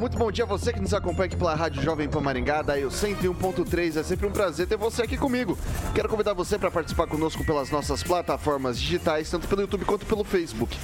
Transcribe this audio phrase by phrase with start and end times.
[0.00, 2.86] Muito bom dia a você que nos acompanha aqui pela Rádio Jovem Pan Maringá, daí
[2.86, 4.00] o 101.3.
[4.00, 5.58] É sempre um prazer ter você aqui comigo.
[5.94, 10.24] Quero convidar você para participar conosco pelas nossas plataformas digitais, tanto pelo YouTube quanto pelo
[10.24, 10.74] Facebook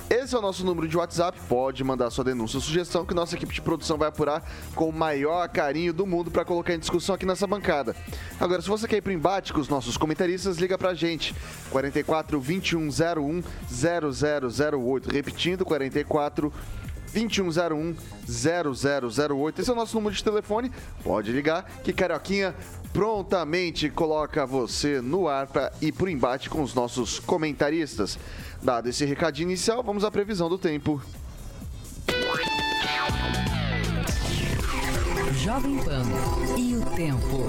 [0.09, 1.37] Esse é o nosso número de WhatsApp.
[1.49, 4.41] Pode mandar sua denúncia ou sugestão que nossa equipe de produção vai apurar
[4.73, 7.93] com o maior carinho do mundo para colocar em discussão aqui nessa bancada.
[8.39, 11.35] Agora, se você quer ir para embate com os nossos comentaristas, liga para a gente.
[11.71, 15.09] 44 2101 0008.
[15.11, 16.53] Repetindo, 44
[17.13, 17.95] 2101
[18.29, 19.61] 0008.
[19.61, 20.71] Esse é o nosso número de telefone.
[21.03, 22.55] Pode ligar que Carioquinha
[22.93, 28.17] prontamente coloca você no ar para ir para o embate com os nossos comentaristas.
[28.61, 31.01] Dado esse recadinho inicial, vamos à previsão do tempo.
[35.43, 36.03] Jovem Pan
[36.57, 37.45] e o tempo.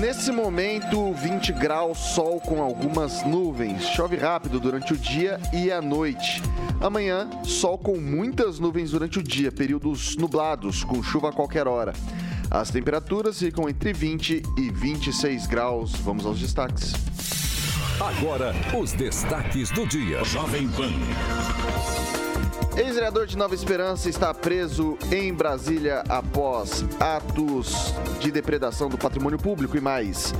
[0.00, 3.84] Nesse momento, 20 graus, sol com algumas nuvens.
[3.84, 6.42] Chove rápido durante o dia e a noite.
[6.80, 11.92] Amanhã, sol com muitas nuvens durante o dia, períodos nublados, com chuva a qualquer hora.
[12.50, 15.92] As temperaturas ficam entre 20 e 26 graus.
[15.92, 16.92] Vamos aos destaques.
[18.00, 20.24] Agora, os destaques do dia.
[20.24, 20.90] Jovem Pan.
[22.76, 29.76] Ex-vereador de Nova Esperança está preso em Brasília após atos de depredação do patrimônio público
[29.76, 30.34] e mais.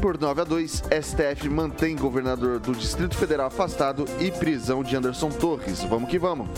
[0.00, 5.30] Por 9 a 2, STF mantém governador do Distrito Federal afastado e prisão de Anderson
[5.30, 5.82] Torres.
[5.82, 6.48] Vamos que vamos.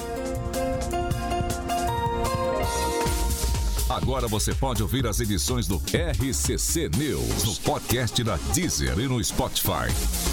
[3.88, 9.22] Agora você pode ouvir as edições do RCC News no podcast da Deezer e no
[9.22, 10.31] Spotify.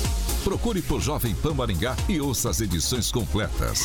[0.49, 3.83] Procure por Jovem Pan Maringá e ouça as edições completas.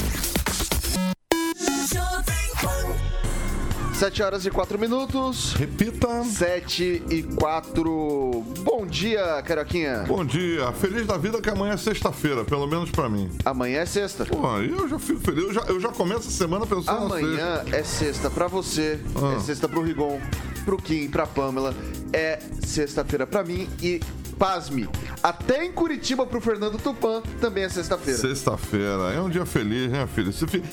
[3.93, 5.53] 7 horas e 4 minutos.
[5.53, 6.25] Repita.
[6.25, 8.45] 7 e 4.
[8.63, 10.05] Bom dia, Carioquinha.
[10.09, 10.73] Bom dia.
[10.73, 13.31] Feliz da vida que amanhã é sexta-feira, pelo menos pra mim.
[13.45, 14.25] Amanhã é sexta.
[14.25, 15.45] Pô, eu já fico feliz.
[15.45, 19.35] Eu já, eu já começo a semana pensando Amanhã é sexta pra você, Ah.
[19.37, 20.19] é sexta pro Rigon,
[20.65, 21.75] pro Kim, pra Pamela.
[22.11, 24.01] É sexta-feira pra mim e
[24.35, 24.89] pasme,
[25.23, 28.19] até em Curitiba pro Fernando Tupan também é sexta-feira.
[28.19, 29.13] Sexta-feira.
[29.15, 30.33] É um dia feliz, né, filho?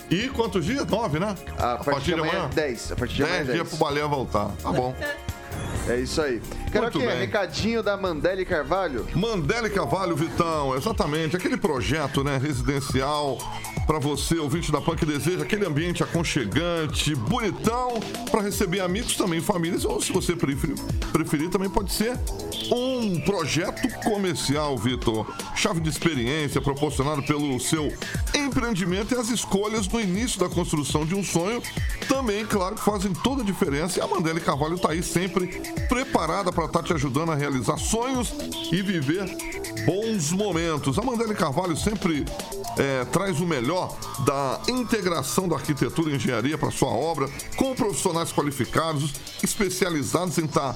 [0.09, 0.85] E quantos dias?
[0.87, 1.35] Nove, né?
[1.57, 2.91] A partir de amanhã é 10.
[2.91, 3.69] A partir de amanhã é Dez dias 10.
[3.69, 4.49] pro Baleia voltar.
[4.61, 4.95] Tá bom.
[5.87, 6.41] É isso aí.
[6.71, 7.19] Carioquinha, bem.
[7.19, 9.07] recadinho da Mandele Carvalho.
[9.13, 13.37] Mandele Cavalho, Vitão, exatamente, aquele projeto, né, residencial
[13.91, 17.99] para você, ouvinte da que deseja aquele ambiente aconchegante, bonitão,
[18.31, 20.77] para receber amigos também, famílias, ou se você preferir,
[21.11, 22.17] preferir, também pode ser
[22.71, 25.27] um projeto comercial, Vitor.
[25.57, 27.91] Chave de experiência proporcionado pelo seu
[28.51, 31.63] empreendimento e as escolhas no início da construção de um sonho
[32.07, 33.97] também, claro, fazem toda a diferença.
[33.97, 35.47] E a Mandele Carvalho está aí sempre
[35.87, 38.33] preparada para estar te ajudando a realizar sonhos
[38.71, 39.25] e viver
[39.85, 40.99] bons momentos.
[40.99, 42.25] A Mandele Carvalho sempre
[42.77, 48.31] é, traz o melhor da integração da arquitetura e engenharia para sua obra, com profissionais
[48.31, 50.75] qualificados, especializados em estar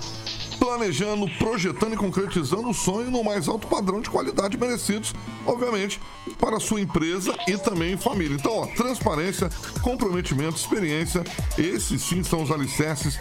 [0.65, 5.13] planejando, projetando e concretizando o sonho no mais alto padrão de qualidade merecidos,
[5.45, 6.01] obviamente,
[6.39, 8.35] para sua empresa e também família.
[8.35, 9.47] Então, ó, transparência,
[9.83, 11.23] comprometimento, experiência,
[11.55, 13.19] esses sim são os alicerces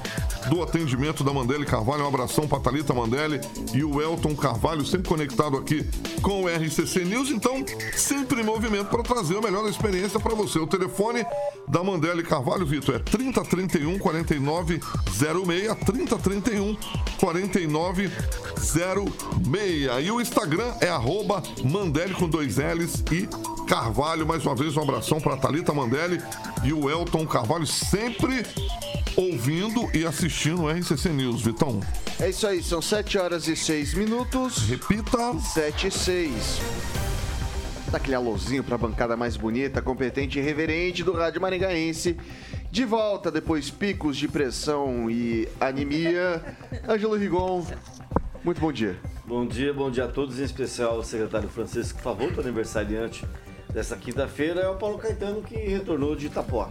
[0.49, 2.05] do atendimento da Mandele Carvalho.
[2.05, 3.41] Um abração para Thalita Mandele
[3.75, 5.85] e o Elton Carvalho, sempre conectado aqui
[6.23, 7.29] com o RCC News.
[7.29, 7.63] Então,
[7.95, 10.59] sempre em movimento para trazer a melhor experiência para você.
[10.59, 11.27] O telefone
[11.69, 16.77] da Mandele Carvalho, Vitor, é 3031 4906, 3031
[17.35, 20.05] 4906.
[20.05, 23.27] E o Instagram é arroba Mandele com dois L's e
[23.67, 24.25] Carvalho.
[24.27, 26.23] Mais uma vez, um abração para Thalita Mandele
[26.63, 28.47] e o Elton Carvalho, sempre
[29.17, 31.81] ouvindo e assistindo o RCC News, Vitão.
[32.21, 34.59] É isso aí, são 7 horas e 6 minutos.
[34.69, 35.37] Repita.
[35.41, 36.61] 7 e 6.
[37.91, 42.17] Dá aquele alôzinho pra bancada mais bonita, competente e reverente do Rádio Maringaense.
[42.75, 46.43] De volta depois picos de pressão e anemia,
[46.89, 47.65] Ângelo Rigon.
[48.43, 48.99] Muito bom dia.
[49.25, 53.25] Bom dia, bom dia a todos, em especial ao secretário Francisco Favor, do aniversariante
[53.73, 56.69] dessa quinta-feira, é o Paulo Caetano que retornou de Itapuá.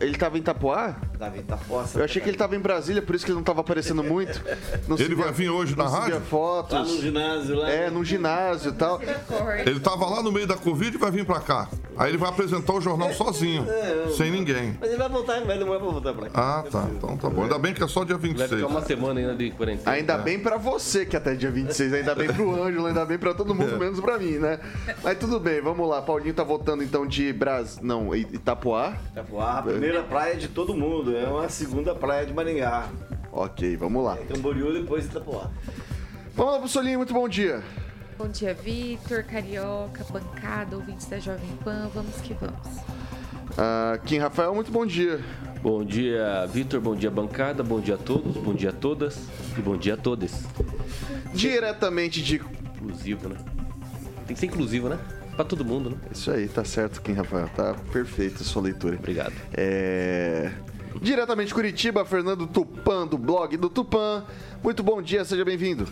[0.00, 0.94] Ele estava em Itapuá?
[1.12, 1.86] Estava em Itapuá.
[1.96, 4.40] Eu achei que ele estava em Brasília, por isso que ele não estava aparecendo muito.
[4.86, 6.20] Não ele vai vir hoje na rádio?
[6.20, 6.72] fotos.
[6.72, 7.56] Lá no ginásio.
[7.56, 9.00] Lá é, no ginásio e tal.
[9.66, 11.68] Ele estava lá no meio da Covid e vai vir para cá.
[11.96, 14.76] Aí ele vai apresentar o jornal sozinho, é, sem ninguém.
[14.80, 16.58] Mas ele vai voltar, mas não vai voltar pra cá.
[16.58, 16.88] Ah, tá.
[16.90, 17.42] Então tá bom.
[17.42, 18.50] Ainda bem que é só dia 26.
[18.50, 19.90] Vai ficar uma semana ainda de quarentena.
[19.90, 20.18] Ainda é.
[20.18, 21.92] bem pra você que até dia 26.
[21.92, 23.78] Ainda bem pro Ângelo, ainda bem pra todo mundo, é.
[23.78, 24.58] menos pra mim, né?
[25.02, 26.00] Mas tudo bem, vamos lá.
[26.02, 27.80] Paulinho tá voltando então de Bras...
[27.80, 28.94] Não, Itapuá.
[29.10, 31.16] Itapuá, a primeira praia de todo mundo.
[31.16, 32.88] É uma segunda praia de Maringá.
[33.30, 34.18] Ok, vamos lá.
[34.18, 35.50] É Camboriú, depois Itapuá.
[36.34, 37.62] Vamos lá, professor muito bom dia.
[38.22, 41.90] Bom dia, Vitor, Carioca, bancada, ouvintes da Jovem Pan.
[41.92, 42.78] Vamos que vamos.
[43.58, 45.18] Uh, Kim Rafael, muito bom dia.
[45.60, 46.80] Bom dia, Vitor.
[46.80, 47.64] Bom dia, bancada.
[47.64, 48.36] Bom dia a todos.
[48.36, 49.18] Bom dia a todas.
[49.58, 50.44] E bom dia a todos.
[51.34, 52.36] Diretamente de.
[52.36, 53.36] Inclusivo, né?
[54.24, 55.00] Tem que ser inclusivo, né?
[55.34, 55.96] Pra todo mundo, né?
[56.12, 57.48] Isso aí, tá certo, Kim Rafael.
[57.48, 58.94] Tá perfeito a sua leitura.
[58.94, 59.34] Obrigado.
[59.52, 60.52] É.
[61.00, 64.24] Diretamente de Curitiba, Fernando Tupan, do blog do Tupan.
[64.62, 65.88] Muito bom dia, seja bem-vindo.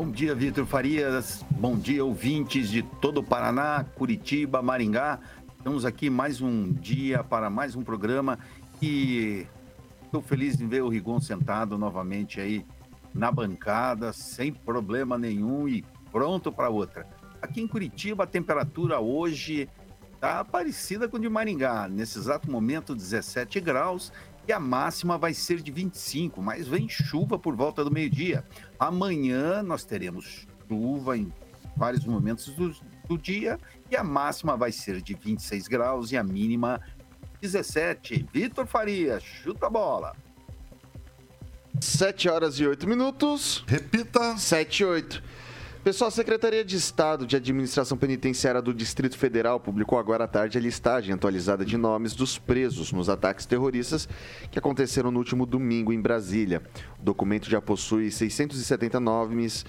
[0.00, 1.44] Bom dia, Vitor Farias.
[1.50, 5.20] Bom dia, ouvintes de todo o Paraná, Curitiba, Maringá.
[5.58, 8.38] Estamos aqui mais um dia para mais um programa
[8.80, 9.46] e
[10.02, 12.64] estou feliz em ver o Rigon sentado novamente aí
[13.12, 17.06] na bancada, sem problema nenhum e pronto para outra.
[17.42, 19.68] Aqui em Curitiba, a temperatura hoje
[20.14, 21.86] está parecida com a de Maringá.
[21.88, 24.10] Nesse exato momento, 17 graus
[24.48, 28.46] e a máxima vai ser de 25, mas vem chuva por volta do meio-dia.
[28.80, 31.30] Amanhã nós teremos chuva em
[31.76, 32.74] vários momentos do,
[33.06, 33.60] do dia
[33.90, 36.80] e a máxima vai ser de 26 graus e a mínima
[37.42, 38.26] 17.
[38.32, 40.16] Vitor Faria, chuta a bola.
[41.78, 43.64] 7 horas e 8 minutos.
[43.66, 44.36] Repita.
[44.38, 45.22] 7 e 8.
[45.82, 50.58] Pessoal, a Secretaria de Estado de Administração Penitenciária do Distrito Federal publicou agora à tarde
[50.58, 54.06] a listagem atualizada de nomes dos presos nos ataques terroristas
[54.50, 56.62] que aconteceram no último domingo em Brasília.
[56.98, 59.64] O documento já possui 670 nomes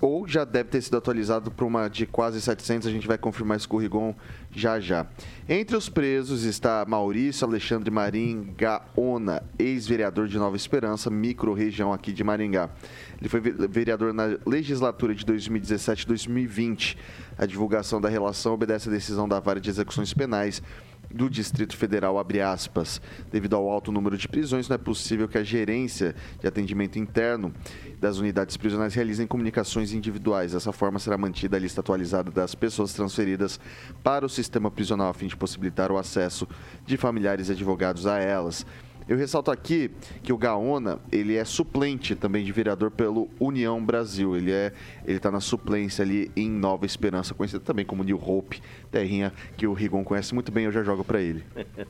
[0.00, 3.56] ou já deve ter sido atualizado para uma de quase 700, a gente vai confirmar
[3.56, 4.14] isso com o Rigon
[4.50, 5.06] já já.
[5.48, 12.22] Entre os presos está Maurício Alexandre Marim Gaona, ex-vereador de Nova Esperança, micro-região aqui de
[12.22, 12.70] Maringá.
[13.18, 16.96] Ele foi vereador na legislatura de 2017-2020.
[17.38, 20.62] A divulgação da relação obedece à decisão da Vara de Execuções Penais
[21.12, 23.00] do Distrito Federal, abre aspas.
[23.30, 27.52] Devido ao alto número de prisões, não é possível que a gerência de atendimento interno
[28.00, 30.52] das unidades prisionais realizem comunicações individuais.
[30.52, 33.58] Dessa forma, será mantida a lista atualizada das pessoas transferidas
[34.02, 36.46] para o sistema prisional a fim de possibilitar o acesso
[36.84, 38.66] de familiares e advogados a elas.
[39.08, 39.90] Eu ressalto aqui
[40.22, 44.36] que o Gaona, ele é suplente também de vereador pelo União Brasil.
[44.36, 44.72] Ele é,
[45.04, 48.60] ele tá na suplência ali em Nova Esperança, conhecido também como New Hope,
[48.90, 51.44] terrinha que o Rigon conhece muito bem, eu já jogo para ele.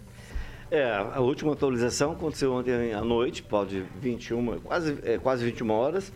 [0.68, 6.12] É, a última atualização aconteceu ontem à noite, pode 21, quase, é, quase 21 horas.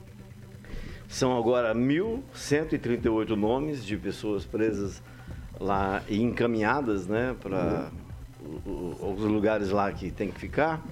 [1.07, 5.01] São agora 1.138 nomes de pessoas presas
[5.61, 7.93] lá e encaminhadas né, para
[8.65, 10.85] os lugares lá que tem que ficar.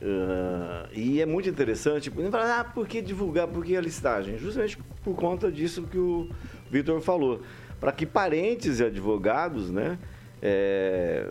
[0.00, 2.10] Uh, e é muito interessante.
[2.32, 3.48] Ah, por que divulgar?
[3.48, 4.38] Por que a listagem?
[4.38, 6.28] Justamente por conta disso que o
[6.70, 7.42] Vitor falou.
[7.80, 9.98] Para que parentes e advogados né,
[10.40, 11.26] é,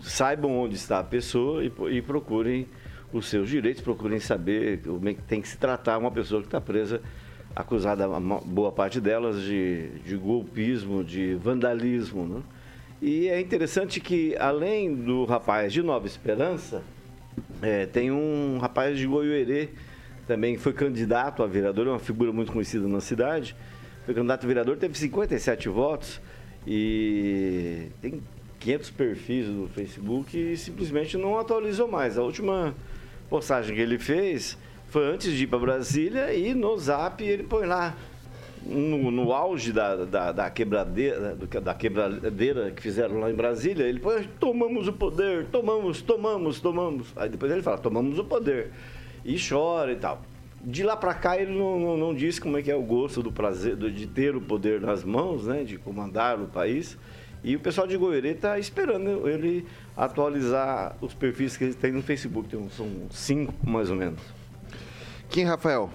[0.00, 2.66] saibam onde está a pessoa e, e, procurem
[3.12, 6.48] os seus direitos, procurem saber como é que tem que se tratar uma pessoa que
[6.48, 7.00] está presa,
[7.54, 8.08] acusada,
[8.44, 12.24] boa parte delas, de, de golpismo, de vandalismo.
[12.24, 12.42] Né?
[13.04, 16.84] E é interessante que, além do rapaz de Nova Esperança,
[17.60, 19.70] é, tem um rapaz de Goiuerê,
[20.24, 23.56] também foi candidato a vereador, é uma figura muito conhecida na cidade.
[24.06, 26.20] Foi candidato a vereador, teve 57 votos
[26.64, 28.22] e tem
[28.60, 32.16] 500 perfis no Facebook e simplesmente não atualizou mais.
[32.16, 32.72] A última
[33.28, 34.56] postagem que ele fez
[34.86, 37.96] foi antes de ir para Brasília e no Zap ele põe lá
[38.66, 44.00] no, no auge da, da, da, quebradeira, da quebradeira que fizeram lá em Brasília, ele
[44.00, 47.12] falou, tomamos o poder, tomamos, tomamos, tomamos.
[47.16, 48.70] Aí depois ele fala, tomamos o poder.
[49.24, 50.22] E chora e tal.
[50.64, 53.22] De lá para cá ele não, não, não, disse como é que é o gosto
[53.22, 56.96] do prazer de ter o poder nas mãos, né, de comandar o país.
[57.44, 59.66] E o pessoal de Goiânia está esperando ele
[59.96, 62.48] atualizar os perfis que ele tem no Facebook.
[62.48, 64.20] Tem, são cinco, mais ou menos.
[65.28, 65.90] Quem, Rafael?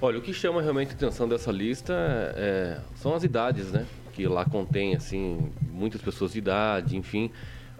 [0.00, 1.92] Olha, o que chama realmente a atenção dessa lista
[2.36, 3.84] é, são as idades, né?
[4.12, 7.32] Que lá contém, assim, muitas pessoas de idade, enfim.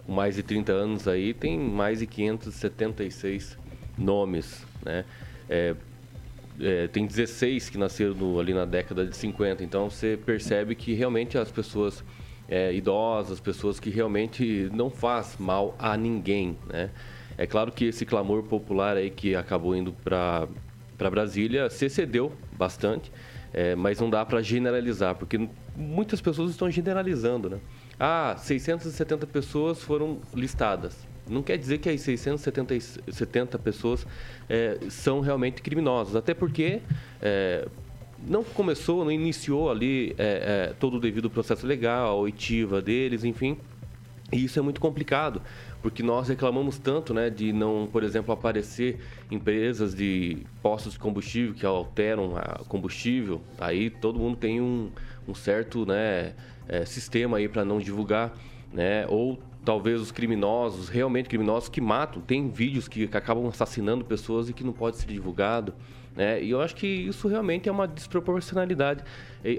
[0.05, 3.57] mais de 30 anos aí, tem mais de 576
[3.97, 5.05] nomes, né?
[5.49, 5.75] É,
[6.59, 10.93] é, tem 16 que nasceram no, ali na década de 50, então você percebe que
[10.93, 12.03] realmente as pessoas
[12.49, 16.89] é, idosas, pessoas que realmente não faz mal a ninguém, né?
[17.37, 20.49] É claro que esse clamor popular aí que acabou indo para
[21.07, 23.11] Brasília se excedeu bastante,
[23.53, 27.59] é, mas não dá para generalizar, porque muitas pessoas estão generalizando, né?
[27.99, 31.07] Ah, 670 pessoas foram listadas.
[31.29, 34.07] Não quer dizer que as 670 pessoas
[34.49, 36.81] é, são realmente criminosas, até porque
[37.21, 37.67] é,
[38.27, 43.23] não começou, não iniciou ali é, é todo o devido processo legal, a oitiva deles,
[43.23, 43.57] enfim.
[44.31, 45.41] E isso é muito complicado,
[45.81, 48.99] porque nós reclamamos tanto né, de não, por exemplo, aparecer
[49.31, 53.41] empresas de postos de combustível que alteram a combustível.
[53.57, 54.89] Aí todo mundo tem um,
[55.27, 56.33] um certo né,
[56.67, 58.33] é, sistema aí para não divulgar,
[58.73, 59.05] né?
[59.07, 62.21] Ou talvez os criminosos, realmente criminosos que matam.
[62.21, 65.73] Tem vídeos que, que acabam assassinando pessoas e que não pode ser divulgado.
[66.15, 66.43] Né?
[66.43, 69.03] E eu acho que isso realmente é uma desproporcionalidade.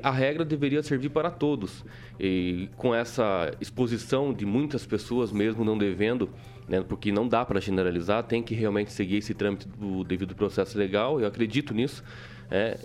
[0.03, 1.85] A regra deveria servir para todos.
[2.19, 6.29] E com essa exposição de muitas pessoas, mesmo não devendo,
[6.69, 6.85] né?
[6.87, 11.21] porque não dá para generalizar, tem que realmente seguir esse trâmite do devido processo legal.
[11.21, 12.05] Eu acredito nisso
[12.51, 12.77] é,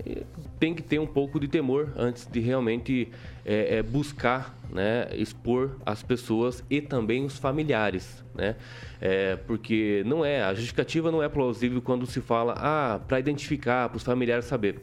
[0.59, 3.09] tem que ter um pouco de temor antes de realmente
[3.43, 8.23] é, é, buscar né, expor as pessoas e também os familiares.
[8.35, 8.55] Né?
[9.01, 13.89] É, porque não é, a justificativa não é plausível quando se fala ah, para identificar,
[13.89, 14.81] para os familiares saber.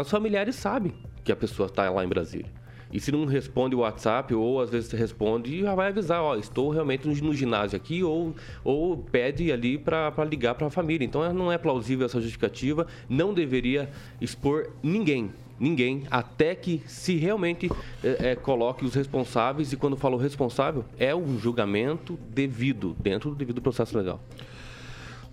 [0.00, 0.92] Os familiares sabem
[1.24, 2.55] que a pessoa está lá em Brasília.
[2.92, 6.36] E se não responde o WhatsApp, ou às vezes você responde, já vai avisar, ó,
[6.36, 11.04] estou realmente no, ginásio aqui, ou, ou pede ali para ligar para a família.
[11.04, 13.90] Então não é plausível essa justificativa, não deveria
[14.20, 17.70] expor ninguém, ninguém, até que se realmente
[18.04, 23.36] é, é, coloque os responsáveis, e quando falo responsável, é um julgamento devido, dentro do
[23.36, 24.20] devido processo legal.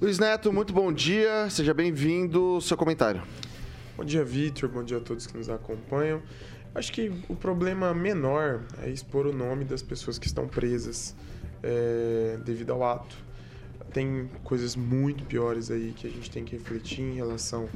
[0.01, 3.21] Luiz Neto, muito bom dia, seja bem-vindo, seu comentário.
[3.95, 6.19] Bom dia, Vitor, bom dia a todos que nos acompanham.
[6.75, 11.15] Acho que o problema menor é expor o nome das pessoas que estão presas
[11.61, 13.15] é, devido ao ato.
[13.93, 17.69] Tem coisas muito piores aí que a gente tem que refletir em relação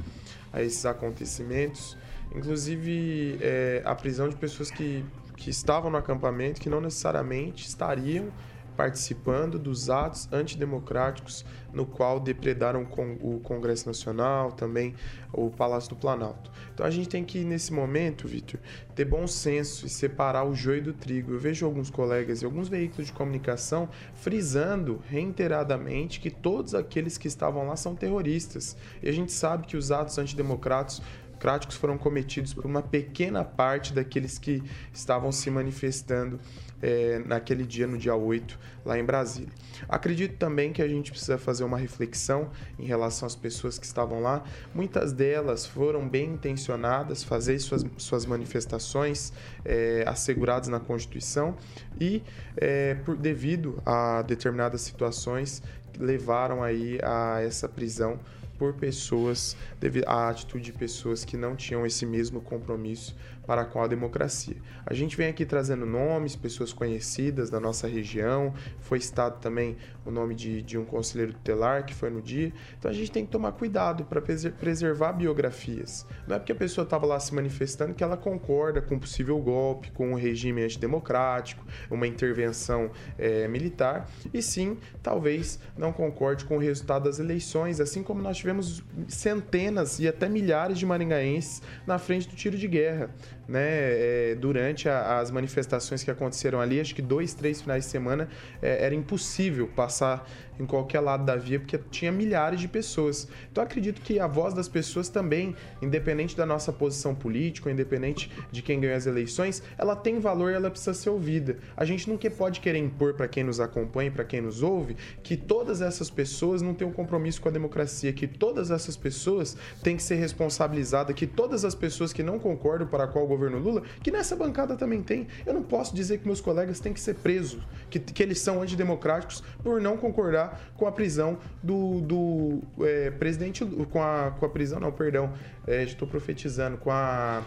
[0.52, 1.96] a esses acontecimentos.
[2.34, 5.04] Inclusive, é, a prisão de pessoas que,
[5.36, 8.32] que estavam no acampamento, que não necessariamente estariam
[8.78, 12.86] participando dos atos antidemocráticos no qual depredaram
[13.20, 14.94] o Congresso Nacional, também
[15.32, 16.48] o Palácio do Planalto.
[16.72, 18.60] Então a gente tem que, nesse momento, Vitor,
[18.94, 21.32] ter bom senso e separar o joio do trigo.
[21.32, 27.26] Eu vejo alguns colegas e alguns veículos de comunicação frisando reiteradamente que todos aqueles que
[27.26, 28.76] estavam lá são terroristas.
[29.02, 31.02] E a gente sabe que os atos antidemocráticos
[31.38, 36.40] democráticos foram cometidos por uma pequena parte daqueles que estavam se manifestando
[36.82, 39.48] é, naquele dia, no dia 8, lá em Brasília.
[39.88, 44.20] Acredito também que a gente precisa fazer uma reflexão em relação às pessoas que estavam
[44.20, 44.42] lá.
[44.74, 49.32] Muitas delas foram bem intencionadas, fazer suas, suas manifestações
[49.64, 51.56] é, asseguradas na Constituição
[52.00, 52.22] e,
[52.56, 55.62] é, por, devido a determinadas situações,
[55.98, 58.18] levaram aí a essa prisão
[58.58, 63.14] por pessoas, devido à atitude de pessoas que não tinham esse mesmo compromisso
[63.48, 64.56] para com a democracia.
[64.84, 70.10] A gente vem aqui trazendo nomes, pessoas conhecidas da nossa região, foi citado também o
[70.10, 72.52] nome de, de um conselheiro tutelar que foi no dia.
[72.78, 76.06] Então a gente tem que tomar cuidado para preservar biografias.
[76.26, 79.38] Não é porque a pessoa estava lá se manifestando que ela concorda com um possível
[79.38, 86.56] golpe, com um regime antidemocrático, uma intervenção é, militar, e sim, talvez não concorde com
[86.56, 91.98] o resultado das eleições, assim como nós tivemos centenas e até milhares de maringaenses na
[91.98, 93.08] frente do tiro de guerra
[93.48, 97.90] né, é, durante a, as manifestações que aconteceram ali, acho que dois, três finais de
[97.90, 98.28] semana,
[98.60, 103.28] é, era impossível passar em qualquer lado da via, porque tinha milhares de pessoas.
[103.50, 108.62] Então acredito que a voz das pessoas também, independente da nossa posição política, independente de
[108.62, 111.58] quem ganha as eleições, ela tem valor e ela precisa ser ouvida.
[111.76, 115.36] A gente nunca pode querer impor para quem nos acompanha, para quem nos ouve, que
[115.36, 119.96] todas essas pessoas não têm um compromisso com a democracia, que todas essas pessoas têm
[119.96, 124.10] que ser responsabilizadas, que todas as pessoas que não concordam para qual governo Lula, que
[124.10, 125.26] nessa bancada também tem.
[125.46, 128.62] Eu não posso dizer que meus colegas têm que ser presos, que, que eles são
[128.62, 134.48] antidemocráticos por não concordar com a prisão do, do é, presidente, com a, com a
[134.48, 135.32] prisão, não, perdão,
[135.66, 137.42] é, estou profetizando, com a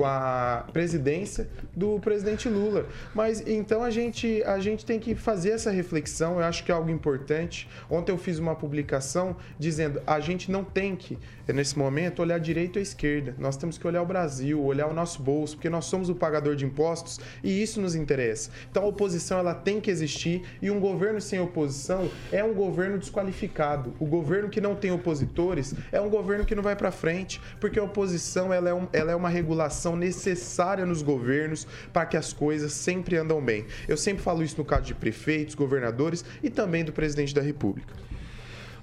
[0.00, 2.86] com a presidência do presidente Lula.
[3.14, 6.74] Mas então a gente, a gente tem que fazer essa reflexão, eu acho que é
[6.74, 7.68] algo importante.
[7.90, 12.76] Ontem eu fiz uma publicação dizendo a gente não tem que, nesse momento, olhar direito
[12.76, 13.34] ou esquerda.
[13.38, 16.56] Nós temos que olhar o Brasil, olhar o nosso bolso, porque nós somos o pagador
[16.56, 18.50] de impostos e isso nos interessa.
[18.70, 22.96] Então a oposição ela tem que existir e um governo sem oposição é um governo
[22.96, 23.92] desqualificado.
[24.00, 27.78] O governo que não tem opositores é um governo que não vai para frente, porque
[27.78, 32.32] a oposição ela é, um, ela é uma regulação necessária nos governos para que as
[32.32, 33.66] coisas sempre andam bem.
[33.88, 37.94] Eu sempre falo isso no caso de prefeitos, governadores e também do presidente da República.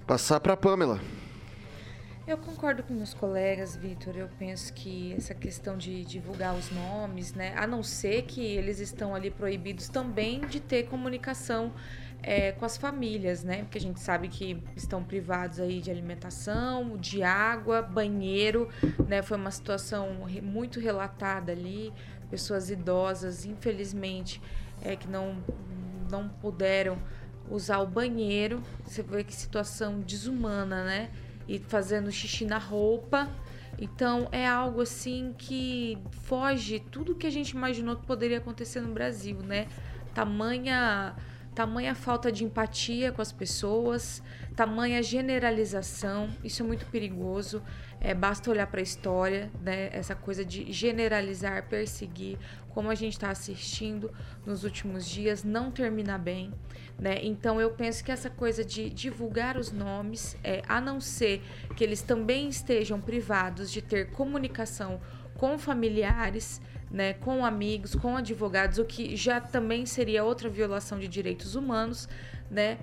[0.06, 1.00] Passar para Pamela.
[2.28, 4.18] Eu concordo com meus colegas, Vitor.
[4.18, 8.80] Eu penso que essa questão de divulgar os nomes, né, a não ser que eles
[8.80, 11.72] estão ali proibidos também de ter comunicação
[12.22, 13.64] é, com as famílias, né?
[13.64, 18.70] Porque a gente sabe que estão privados aí de alimentação, de água, banheiro,
[19.08, 19.22] né?
[19.22, 21.94] Foi uma situação muito relatada ali,
[22.30, 24.42] pessoas idosas, infelizmente,
[24.82, 25.38] é que não
[26.10, 26.98] não puderam
[27.50, 28.62] usar o banheiro.
[28.84, 31.10] Você vê que situação desumana, né?
[31.48, 33.30] E fazendo xixi na roupa.
[33.80, 38.94] Então é algo assim que foge tudo que a gente imaginou que poderia acontecer no
[38.94, 39.68] Brasil, né?
[40.14, 41.16] Tamanha
[41.58, 44.22] tamanha falta de empatia com as pessoas,
[44.56, 47.64] tamanha generalização, isso é muito perigoso.
[48.00, 49.90] É, basta olhar para a história, né?
[49.92, 52.38] essa coisa de generalizar, perseguir,
[52.70, 54.14] como a gente está assistindo
[54.46, 56.54] nos últimos dias, não termina bem.
[57.00, 57.22] Né?
[57.24, 61.42] Então eu penso que essa coisa de divulgar os nomes, é, a não ser
[61.76, 65.02] que eles também estejam privados de ter comunicação
[65.38, 71.08] com familiares, né, com amigos, com advogados, o que já também seria outra violação de
[71.08, 72.08] direitos humanos,
[72.50, 72.78] né?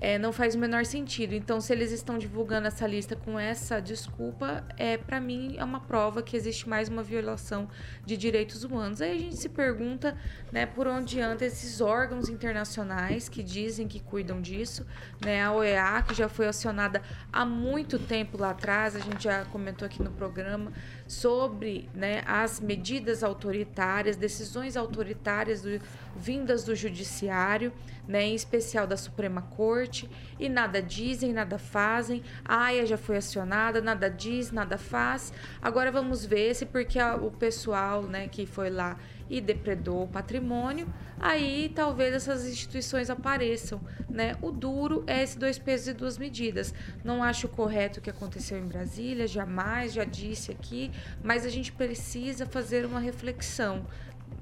[0.00, 1.34] é, não faz o menor sentido.
[1.34, 5.80] Então, se eles estão divulgando essa lista com essa desculpa, é para mim é uma
[5.80, 7.68] prova que existe mais uma violação
[8.06, 9.02] de direitos humanos.
[9.02, 10.16] Aí a gente se pergunta,
[10.50, 14.86] né, por onde andam esses órgãos internacionais que dizem que cuidam disso,
[15.20, 15.42] né?
[15.42, 19.84] A OEA que já foi acionada há muito tempo lá atrás, a gente já comentou
[19.84, 20.72] aqui no programa
[21.10, 25.80] sobre, né, as medidas autoritárias, decisões autoritárias do,
[26.14, 27.72] vindas do judiciário,
[28.06, 32.22] né, em especial da Suprema Corte, e nada dizem, nada fazem.
[32.44, 35.32] A AIA já foi acionada, nada diz, nada faz.
[35.60, 38.96] Agora vamos ver se porque a, o pessoal, né, que foi lá
[39.30, 44.36] e depredou o patrimônio, aí talvez essas instituições apareçam, né?
[44.42, 46.74] O duro é esse dois pesos e duas medidas.
[47.04, 50.90] Não acho correto o que aconteceu em Brasília, jamais, já disse aqui,
[51.22, 53.86] mas a gente precisa fazer uma reflexão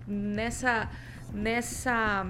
[0.06, 0.90] nessa
[1.30, 2.26] nessa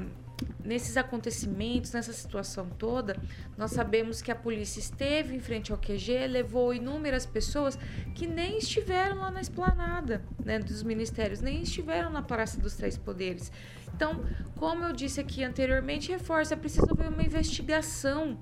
[0.65, 3.17] nesses acontecimentos, nessa situação toda,
[3.57, 7.79] nós sabemos que a polícia esteve em frente ao QG, levou inúmeras pessoas
[8.15, 12.99] que nem estiveram lá na esplanada né, dos ministérios, nem estiveram na Praça dos Três
[12.99, 13.51] Poderes.
[13.95, 14.25] Então,
[14.57, 18.39] como eu disse aqui anteriormente, reforça, é preciso haver uma investigação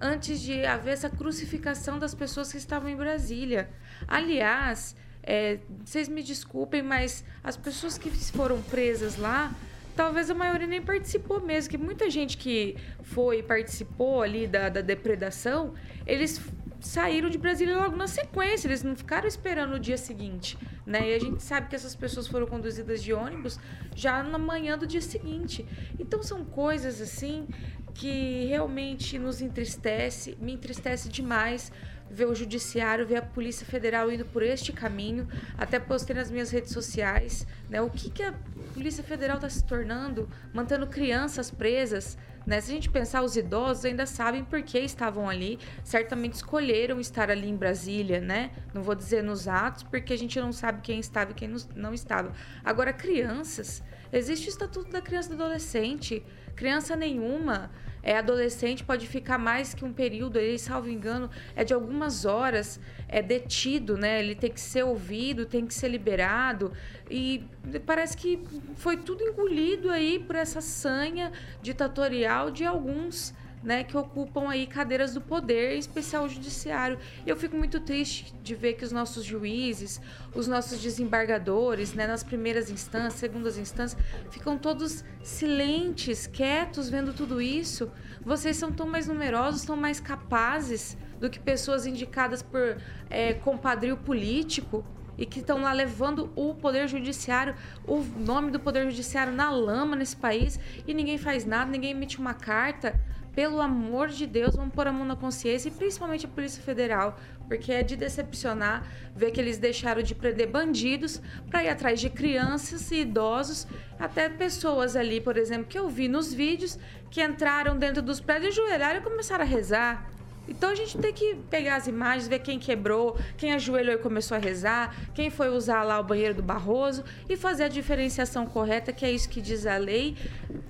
[0.00, 3.70] antes de haver essa crucificação das pessoas que estavam em Brasília.
[4.06, 9.52] Aliás, é, vocês me desculpem, mas as pessoas que foram presas lá
[9.98, 14.80] talvez a maioria nem participou mesmo, que muita gente que foi participou ali da, da
[14.80, 15.74] depredação,
[16.06, 16.40] eles
[16.80, 20.56] saíram de Brasília logo na sequência, eles não ficaram esperando o dia seguinte,
[20.86, 21.10] né?
[21.10, 23.58] E a gente sabe que essas pessoas foram conduzidas de ônibus
[23.96, 25.66] já na manhã do dia seguinte.
[25.98, 27.48] Então são coisas assim
[27.92, 31.72] que realmente nos entristece, me entristece demais
[32.10, 35.28] ver o judiciário, ver a Polícia Federal indo por este caminho.
[35.56, 37.80] Até postei nas minhas redes sociais, né?
[37.80, 38.34] O que, que a
[38.74, 42.16] Polícia Federal está se tornando, mantendo crianças presas,
[42.46, 42.60] né?
[42.60, 47.30] Se a gente pensar, os idosos ainda sabem por que estavam ali, certamente escolheram estar
[47.30, 48.50] ali em Brasília, né?
[48.72, 51.92] Não vou dizer nos atos, porque a gente não sabe quem estava e quem não
[51.92, 52.32] estava.
[52.64, 56.24] Agora, crianças, existe o Estatuto da Criança e do Adolescente,
[56.56, 57.70] criança nenhuma
[58.08, 62.80] é, adolescente pode ficar mais que um período, ele, salvo engano, é de algumas horas
[63.06, 64.20] é detido, né?
[64.20, 66.72] Ele tem que ser ouvido, tem que ser liberado.
[67.10, 67.44] E
[67.84, 68.42] parece que
[68.76, 75.14] foi tudo engolido aí por essa sanha ditatorial de alguns né, que ocupam aí cadeiras
[75.14, 76.98] do poder, em especial o judiciário.
[77.26, 80.00] E eu fico muito triste de ver que os nossos juízes,
[80.34, 87.40] os nossos desembargadores, né, nas primeiras instâncias, segundas instâncias, ficam todos silentes, quietos, vendo tudo
[87.40, 87.90] isso.
[88.24, 92.78] Vocês são tão mais numerosos, tão mais capazes do que pessoas indicadas por
[93.10, 94.84] é, compadrio político
[95.18, 99.96] e que estão lá levando o poder judiciário, o nome do poder judiciário na lama
[99.96, 102.98] nesse país e ninguém faz nada, ninguém emite uma carta
[103.38, 107.16] pelo amor de Deus, vamos pôr a mão na consciência e principalmente a Polícia Federal,
[107.46, 112.10] porque é de decepcionar ver que eles deixaram de prender bandidos para ir atrás de
[112.10, 113.64] crianças e idosos,
[113.96, 116.80] até pessoas ali, por exemplo, que eu vi nos vídeos
[117.12, 120.17] que entraram dentro dos prédios, ajoelharam e começaram a rezar.
[120.48, 124.36] Então a gente tem que pegar as imagens, ver quem quebrou, quem ajoelhou e começou
[124.36, 128.92] a rezar, quem foi usar lá o banheiro do Barroso e fazer a diferenciação correta,
[128.92, 130.16] que é isso que diz a lei.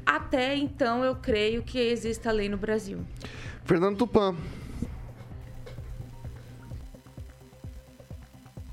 [0.04, 2.98] Até então eu creio que exista lei no Brasil.
[3.64, 4.34] Fernando Tupan.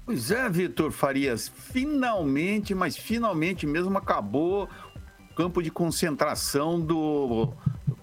[0.06, 4.70] Pois é, Vitor Farias, finalmente, mas finalmente mesmo acabou
[5.32, 7.52] o campo de concentração do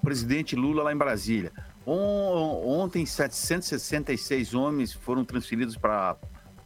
[0.02, 1.52] presidente Lula lá em Brasília.
[1.84, 6.16] Ontem, 766 homens foram transferidos para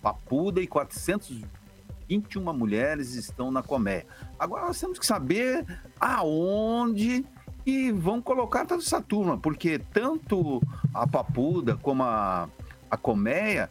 [0.03, 4.05] Papuda e 421 mulheres estão na Comé.
[4.39, 5.65] Agora nós temos que saber
[5.99, 7.25] aonde
[7.65, 10.63] e vão colocar toda essa turma, porque tanto
[10.95, 12.49] a Papuda como a,
[12.91, 13.71] a Colmeia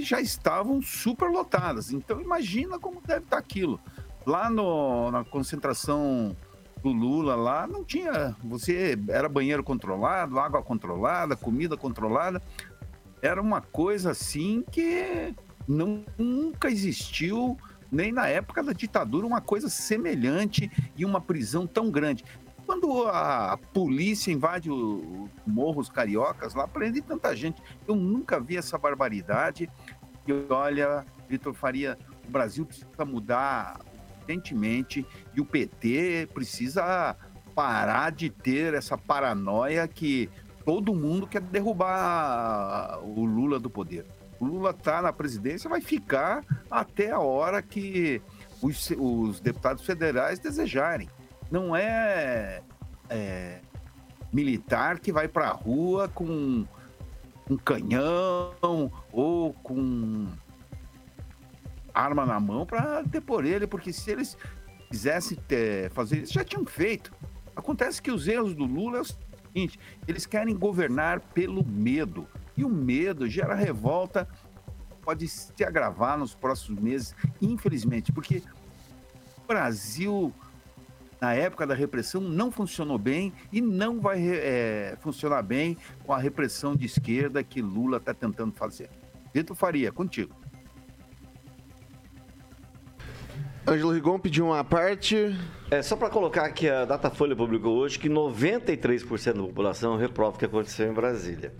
[0.00, 1.90] já estavam super lotadas.
[1.92, 3.80] Então imagina como deve estar aquilo.
[4.26, 6.36] Lá no, na concentração
[6.82, 8.34] do Lula lá, não tinha.
[8.44, 12.42] Você era banheiro controlado, água controlada, comida controlada.
[13.22, 15.34] Era uma coisa assim que
[15.68, 17.56] não, nunca existiu,
[17.92, 22.24] nem na época da ditadura, uma coisa semelhante e uma prisão tão grande.
[22.66, 27.60] Quando a polícia invade os morros cariocas lá, prende tanta gente.
[27.86, 29.68] Eu nunca vi essa barbaridade.
[30.26, 33.80] E olha, Vitor Faria, o Brasil precisa mudar
[34.20, 37.16] urgentemente e o PT precisa
[37.54, 40.30] parar de ter essa paranoia que
[40.64, 44.06] todo mundo quer derrubar o Lula do poder.
[44.38, 48.22] O Lula está na presidência, vai ficar até a hora que
[48.62, 51.08] os, os deputados federais desejarem.
[51.50, 52.62] Não é,
[53.08, 53.60] é
[54.32, 56.64] militar que vai para a rua com
[57.50, 60.28] um canhão ou com
[61.94, 64.36] arma na mão para depor ele, porque se eles
[64.90, 67.12] quisessem ter, fazer isso, já tinham feito.
[67.54, 72.26] Acontece que os erros do Lula é o seguinte: eles querem governar pelo medo.
[72.56, 74.28] E o medo gera revolta,
[75.02, 78.42] pode se agravar nos próximos meses, infelizmente, porque
[79.38, 80.32] o Brasil,
[81.20, 86.18] na época da repressão, não funcionou bem e não vai é, funcionar bem com a
[86.18, 88.90] repressão de esquerda que Lula está tentando fazer.
[89.32, 90.34] Vitor Faria, contigo.
[93.66, 95.36] Ângelo Rigon pediu uma parte.
[95.70, 100.38] É, só para colocar que a Datafolha publicou hoje que 93% da população reprova o
[100.38, 101.52] que aconteceu em Brasília.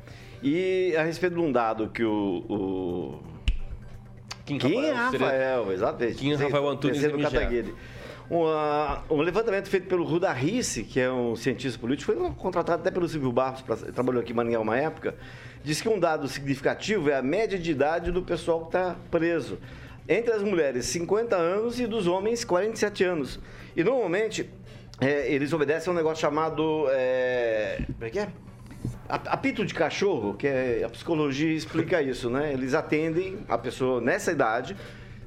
[0.42, 2.44] E a respeito de um dado que o.
[2.48, 3.20] o...
[4.46, 6.16] Kim, Kim Rafael, Rafael, exatamente.
[6.16, 7.00] Kim Rafael Antunes.
[7.22, 7.74] Cataguiri.
[8.28, 12.90] Uma- um levantamento feito pelo Ruda Risse, que é um cientista político, foi contratado até
[12.90, 15.16] pelo Silvio Barros, pra, trabalhou aqui em Maringá uma época,
[15.64, 19.58] diz que um dado significativo é a média de idade do pessoal que está preso.
[20.08, 23.40] Entre as mulheres, 50 anos e dos homens, 47 anos.
[23.76, 24.50] E normalmente,
[25.00, 26.86] é, eles obedecem a um negócio chamado.
[26.90, 28.28] É, como é que é?
[29.08, 32.52] Apito de cachorro, que é, a psicologia explica isso, né?
[32.52, 34.76] Eles atendem a pessoa nessa idade,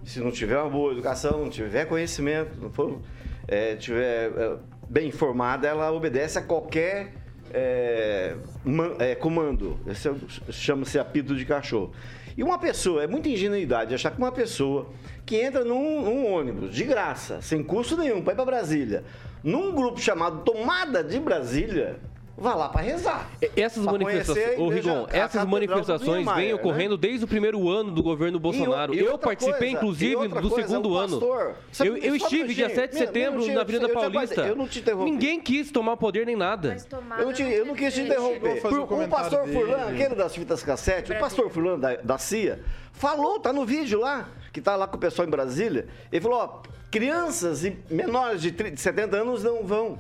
[0.06, 3.02] se não tiver uma boa educação, não tiver conhecimento, não for,
[3.48, 4.56] é, tiver é,
[4.90, 7.14] bem informada, ela obedece a qualquer
[7.54, 9.78] é, man- é, comando.
[9.88, 10.10] Esse
[10.52, 11.92] chama-se apito de cachorro.
[12.38, 14.90] E uma pessoa, é muita ingenuidade achar que uma pessoa
[15.26, 19.04] que entra num, num ônibus de graça, sem custo nenhum, para ir para Brasília,
[19.44, 22.00] num grupo chamado Tomada de Brasília,
[22.38, 23.30] vai lá para rezar.
[23.56, 28.02] Essas Pra manifestações, ô Rigon, essas manifestações vêm Niemeyer, ocorrendo desde o primeiro ano do
[28.04, 28.94] governo Bolsonaro.
[28.94, 31.20] E e eu participei, coisa, inclusive, do coisa, segundo o ano.
[31.20, 34.42] pastor- eu eu estive dia minutinho, 7 de setembro minutinho, na Avenida eu Paulista.
[34.42, 35.12] eu não te interrompi.
[35.12, 36.76] Ninguém quis tomar poder nem nada.
[37.20, 38.62] Eu não, te- eu não quis te interromper.
[38.62, 39.54] fazer um o pastor dele.
[39.60, 42.60] Furlan, aquele das fitas cassete, o pastor Furlan da, da CIA,
[42.92, 45.88] falou, tá no vídeo lá, que tá lá com o pessoal em Brasília.
[46.12, 49.98] Ele falou: ó, crianças e menores de 30, 70 anos não vão.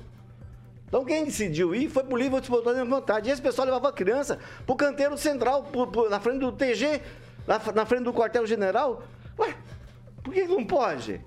[0.94, 3.28] Então quem decidiu ir foi por livre e espontânea vontade.
[3.28, 7.02] E esse pessoal levava a criança pro canteiro central, pro- pro- na frente do TG,
[7.48, 9.02] na, na frente do quartel-general.
[9.40, 9.56] Ué,
[10.24, 11.20] por que, não pode?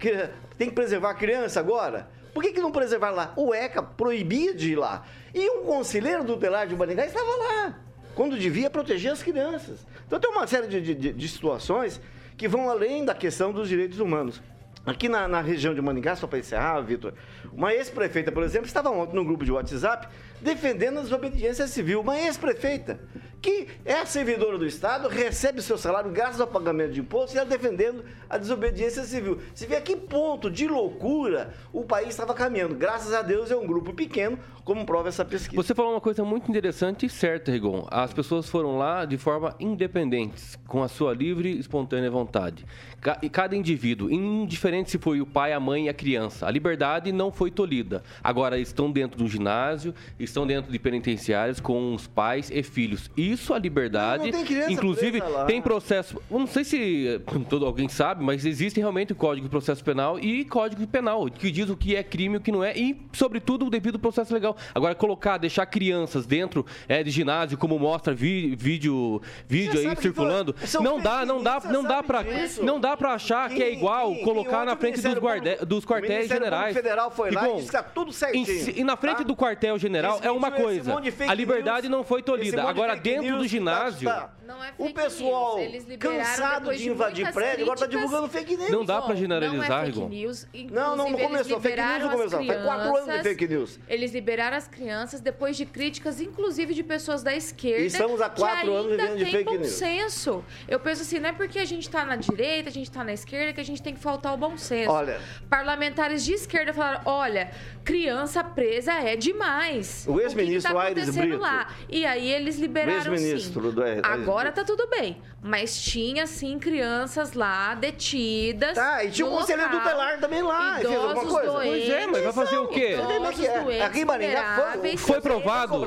[0.57, 2.09] Tem que preservar a criança agora?
[2.33, 3.33] Por que, que não preservar lá?
[3.35, 5.05] O ECA proibia de ir lá.
[5.35, 7.77] E um conselheiro tutelar de Maringá estava lá,
[8.15, 9.85] quando devia proteger as crianças.
[10.07, 12.01] Então tem uma série de, de- de- de situações
[12.37, 14.41] que vão além da questão dos direitos humanos.
[14.87, 17.13] Aqui na, na região de Maningá, só para encerrar, Vitor,
[17.57, 20.09] uma ex-prefeita, por exemplo, estava ontem num grupo de WhatsApp
[20.41, 22.01] defendendo a desobediência civil.
[22.01, 23.01] Uma ex-prefeita
[23.41, 27.49] que é servidora do Estado, recebe seu salário graças ao pagamento de imposto e ela
[27.49, 29.39] defendendo a desobediência civil.
[29.55, 32.75] Você vê a que ponto de loucura o país estava caminhando.
[32.75, 35.63] Graças a Deus é um grupo pequeno, como prova essa pesquisa.
[35.63, 37.87] Você falou uma coisa muito interessante e certa, Rigon.
[37.91, 42.65] As pessoas foram lá de forma independente, com a sua livre e espontânea vontade.
[43.01, 47.13] Ca- Cada indivíduo, indiferente se foi o pai, a mãe e a criança, a liberdade
[47.13, 48.03] não foi tolhida.
[48.23, 53.11] Agora estão dentro do ginásio, estão dentro de penitenciários com os pais e filhos.
[53.17, 54.25] Isso a liberdade.
[54.25, 56.21] Não, não tem criança Inclusive, tem processo.
[56.31, 60.45] Não sei se todo alguém sabe, mas existe realmente o Código de Processo Penal e
[60.45, 63.67] Código Penal, que diz o que é crime e o que não é, e, sobretudo,
[63.67, 64.57] o devido processo legal.
[64.75, 69.97] Agora, colocar, deixar crianças dentro eh, de ginásio, como mostra vi- vídeo, vídeo Você aí
[69.97, 72.25] circulando, foi- não dá, não dá, não dá para
[72.63, 75.15] não dá para achar que é Quem- igual quem- colocar quem na frente o dos,
[75.19, 76.67] Público- dos o quartéis generais.
[76.75, 79.23] Público Federal foi lá e Rigon, disse que tá tudo certinho, e na frente tá?
[79.25, 80.95] do quartel general é uma coisa.
[81.29, 82.63] A liberdade news, não foi tolhida.
[82.63, 84.09] Agora, dentro news do tá- ginásio.
[84.09, 85.69] tá- é O pessoal news.
[85.69, 87.89] Eles liberaram cansado de invadir prédio, agora tá críticas.
[88.11, 88.71] divulgando fake news.
[88.71, 90.47] Não dá pra Bom, generalizar, não é news.
[90.71, 91.61] Não, não, começou.
[91.61, 92.45] Fake news não começou.
[92.45, 93.81] Faz quatro anos de fake news.
[93.89, 97.83] Eles liberaram as crianças depois de críticas, inclusive de pessoas da esquerda.
[97.83, 99.73] E estamos há quatro anos vivendo de tem fake bom news.
[99.73, 100.45] senso.
[100.69, 103.13] Eu penso assim, não é porque a gente tá na direita, a gente tá na
[103.13, 104.91] esquerda, que a gente tem que faltar o bom senso.
[104.93, 107.51] Olha- Parlamentares de esquerda falaram, olha,
[107.85, 110.05] criança presa é demais.
[110.09, 111.39] O ex-ministro que que tá Aires Brito.
[111.39, 111.69] lá?
[111.89, 113.75] E aí eles liberaram ex-ministro sim.
[113.75, 114.55] do Aires Agora Brito.
[114.55, 115.21] tá tudo bem.
[115.43, 118.75] Mas tinha, sim, crianças lá, detidas.
[118.75, 121.53] Tá, e tinha um no conselheiro local, tutelar também lá, e fez alguma Idosos coisa?
[121.53, 121.87] doentes.
[121.87, 122.81] Pois é, mas vai fazer o quê?
[122.81, 122.93] É?
[122.95, 125.87] Idosos, Aqui em Maringá foi- Foi provado?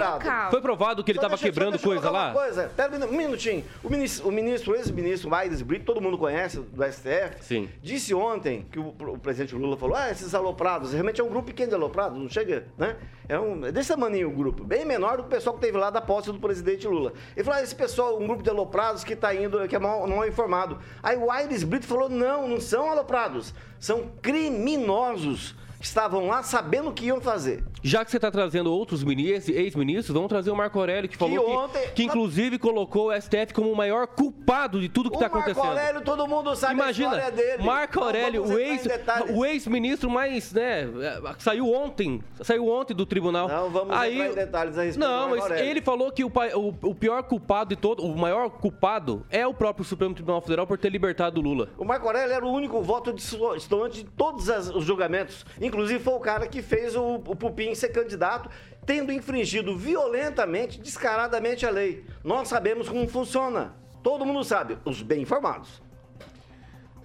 [0.50, 2.32] Foi provado que ele estava quebrando deixa coisa lá?
[2.32, 3.66] Coisa, Pera um minutinho.
[3.84, 7.70] O ministro, o ministro ex-ministro Aires Brito, todo mundo conhece, do STF, Sim.
[7.84, 11.48] disse ontem que o, o presidente Lula falou: ah, esses aloprados, realmente é um grupo
[11.48, 12.98] pequeno de aloprados, não chega, né?
[13.28, 15.78] É, um, é desse tamanho o grupo, bem menor do que o pessoal que teve
[15.78, 17.14] lá da posse do presidente Lula.
[17.36, 20.08] Ele falou: ah, esse pessoal, um grupo de aloprados que está indo, que é mal,
[20.08, 20.80] mal informado.
[21.04, 25.56] Aí o Aires Brito falou: não, não são aloprados, são criminosos.
[25.80, 27.64] Que Estavam lá sabendo o que iam fazer.
[27.82, 31.46] Já que você está trazendo outros ministros, ex-ministros, vamos trazer o Marco Aurélio, que falou
[31.46, 35.30] que, ontem- que inclusive colocou o STF como o maior culpado de tudo que está
[35.30, 35.70] Marco acontecendo.
[35.72, 37.64] Aurélio, todo mundo sabe Imagina, a história dele.
[37.64, 38.86] Marco Aurélio, o ex,
[39.34, 40.90] o ex-ministro mais, né,
[41.38, 43.48] saiu ontem, saiu ontem do tribunal.
[43.48, 46.32] Não vamos Aí, entrar em detalhes a respeito Não, Marco mas ele falou que o,
[46.56, 50.68] o, o pior culpado de todo, o maior culpado é o próprio Supremo Tribunal Federal
[50.68, 51.70] por ter libertado o Lula.
[51.78, 55.46] O Marco Aurélio era o único voto distante de todos os julgamentos.
[55.70, 58.50] Inclusive foi o cara que fez o, o Pupim ser candidato,
[58.88, 62.04] tendo infringido violentamente, descaradamente a lei.
[62.24, 63.76] Nós sabemos como funciona.
[64.02, 65.82] Todo mundo sabe, os bem informados.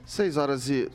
[0.07, 0.91] 6 horas e.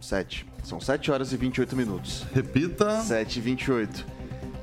[0.00, 0.46] 7.
[0.62, 2.24] São 7 horas e 28 minutos.
[2.32, 3.00] Repita.
[3.00, 4.06] 7 e 28.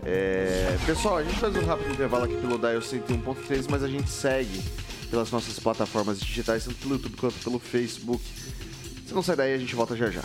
[0.05, 4.09] É, pessoal, a gente faz um rápido intervalo aqui pelo Dial 101.3, mas a gente
[4.09, 4.63] segue
[5.11, 8.23] pelas nossas plataformas digitais, tanto pelo YouTube quanto pelo Facebook.
[9.05, 10.23] Se não sai daí, a gente volta já já.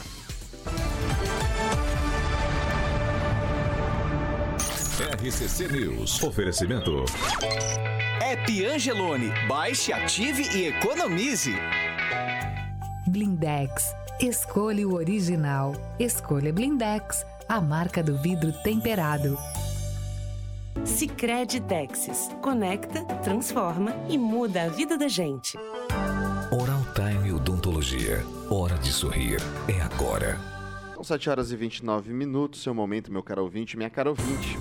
[5.23, 6.21] RCC News.
[6.21, 7.05] Oferecimento.
[8.21, 9.31] App Angelone.
[9.47, 11.55] Baixe, ative e economize.
[13.07, 13.95] Blindex.
[14.19, 15.75] Escolha o original.
[15.97, 19.39] Escolha Blindex, a marca do vidro temperado.
[20.85, 22.29] Sicredi Texas.
[22.43, 25.57] Conecta, transforma e muda a vida da gente.
[26.51, 28.25] Oral Time Odontologia.
[28.51, 29.41] Hora de sorrir.
[29.69, 30.37] É agora.
[30.95, 34.59] São 7 horas e 29 minutos, seu momento, meu caro ouvinte, minha cara ouvinte.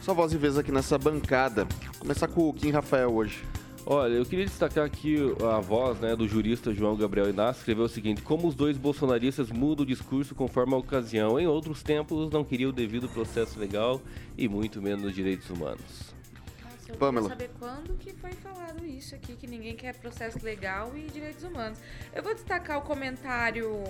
[0.00, 1.66] Sua voz e vez aqui nessa bancada.
[1.66, 3.44] Vou começar com o Kim Rafael hoje.
[3.84, 7.88] Olha, eu queria destacar aqui a voz né, do jurista João Gabriel Inácio, escreveu o
[7.88, 11.38] seguinte: Como os dois bolsonaristas mudam o discurso conforme a ocasião.
[11.38, 14.00] Em outros tempos, não queria o devido processo legal
[14.38, 16.14] e muito menos os direitos humanos.
[16.62, 17.28] Nossa, eu Pamela.
[17.28, 21.44] queria saber quando que foi falado isso aqui, que ninguém quer processo legal e direitos
[21.44, 21.78] humanos.
[22.14, 23.82] Eu vou destacar o comentário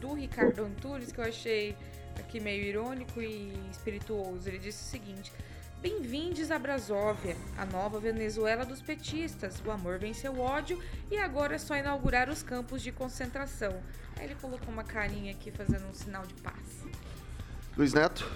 [0.00, 1.76] do Ricardo Antunes, que eu achei
[2.20, 4.48] aqui meio irônico e espirituoso.
[4.48, 5.32] Ele disse o seguinte...
[5.84, 9.62] Bem-vindos a Brasóvia, a nova Venezuela dos petistas.
[9.66, 13.82] O amor venceu o ódio e agora é só inaugurar os campos de concentração.
[14.16, 16.86] Aí ele colocou uma carinha aqui fazendo um sinal de paz.
[17.76, 18.26] Luiz Neto.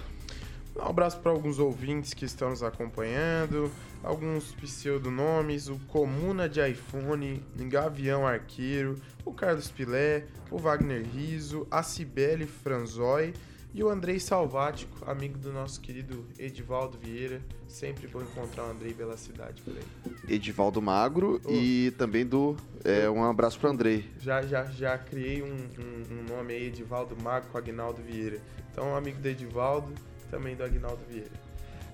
[0.75, 3.71] Um abraço para alguns ouvintes que estão nos acompanhando,
[4.03, 11.81] alguns pseudonomes, o Comuna de iPhone, Gavião Arqueiro, o Carlos Pilé, o Wagner Riso, a
[11.81, 13.33] Cibele Franzói
[13.73, 17.41] e o Andrei Salvático, amigo do nosso querido Edivaldo Vieira.
[17.67, 20.13] Sempre bom encontrar o Andrei pela cidade por aí.
[20.35, 22.57] Edivaldo Magro e também do.
[22.83, 24.05] é, um abraço pro Andrei.
[24.19, 28.39] Já, já, já criei um, um- um nome aí, Edivaldo Mago com Agnaldo Vieira.
[28.71, 29.93] Então, amigo do Edivaldo,
[30.31, 31.29] também do Agnaldo Vieira.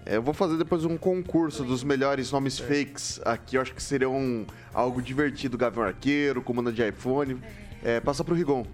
[0.06, 3.58] É, Eu vou fazer depois um concurso dos melhores nomes fakes aqui.
[3.58, 5.58] Eu acho que seria um, algo divertido.
[5.58, 7.42] Gavião Arqueiro, comanda de iPhone.
[7.84, 8.66] É, passa pro Rigon.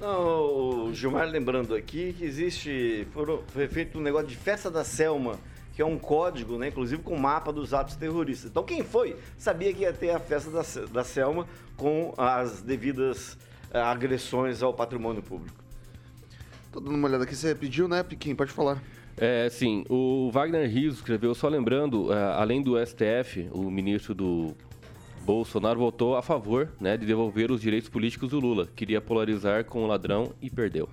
[0.00, 3.06] Não, o Gilmar lembrando aqui que existe.
[3.12, 5.38] foram- foi feito um negócio de festa da Selma,
[5.74, 6.68] que é um código, né?
[6.68, 8.50] Inclusive com mapa dos atos terroristas.
[8.50, 13.38] Então quem foi sabia que ia ter a festa da, da Selma com as devidas
[13.72, 15.56] eh, agressões ao patrimônio público.
[16.72, 17.34] Tô dando uma olhada aqui.
[17.36, 18.36] Você pediu, né, Piquinho?
[18.36, 18.82] Pode falar.
[19.16, 19.84] É, sim.
[19.88, 24.56] O Wagner Rios escreveu, só lembrando, é, além do STF, o ministro do
[25.24, 28.68] Bolsonaro votou a favor né, de devolver os direitos políticos do Lula.
[28.76, 30.88] Queria polarizar com o ladrão e perdeu.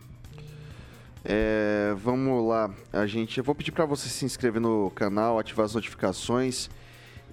[1.24, 2.74] É, vamos lá.
[2.94, 6.70] A gente, eu vou pedir para você se inscrever no canal, ativar as notificações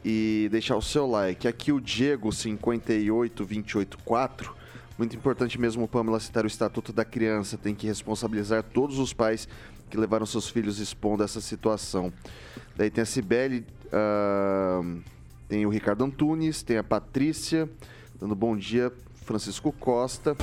[0.05, 1.47] e deixar o seu like.
[1.47, 4.59] Aqui o Diego 58284.
[4.99, 7.57] Muito importante mesmo, Pamela, citar o Estatuto da Criança.
[7.57, 9.47] Tem que responsabilizar todos os pais
[9.89, 12.13] que levaram seus filhos expondo essa situação.
[12.77, 14.81] Daí tem a Cibele, ah,
[15.49, 17.69] tem o Ricardo Antunes, tem a Patrícia,
[18.21, 18.93] dando bom dia,
[19.25, 20.37] Francisco Costa.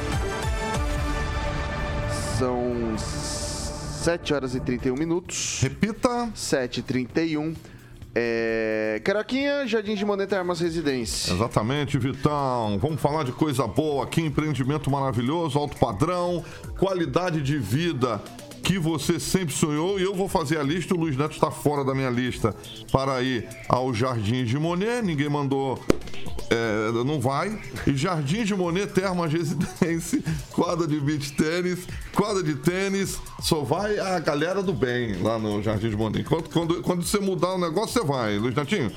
[2.39, 5.59] São 7 horas e 31 minutos.
[5.61, 6.29] Repita.
[6.33, 7.53] 7 e 31.
[8.15, 9.01] É...
[9.03, 11.31] Caroquinha, Jardim de Moneta Armas Residência.
[11.33, 12.79] Exatamente, Vitão.
[12.79, 16.43] Vamos falar de coisa boa aqui, empreendimento maravilhoso, alto padrão,
[16.77, 18.21] qualidade de vida
[18.65, 19.99] que você sempre sonhou.
[19.99, 22.53] E eu vou fazer a lista, o Luiz Neto está fora da minha lista
[22.91, 25.03] para ir ao Jardim de Monet.
[25.03, 25.79] Ninguém mandou,
[26.49, 27.61] é, não vai.
[27.85, 30.19] E Jardim de Monet, Termas Residência,
[30.51, 33.19] quadra de beach tênis, quadra de tênis.
[33.39, 36.23] Só vai a galera do bem lá no Jardim de Monet.
[36.23, 38.91] Quando, quando, quando você mudar o negócio, você vai, Luiz Netinho.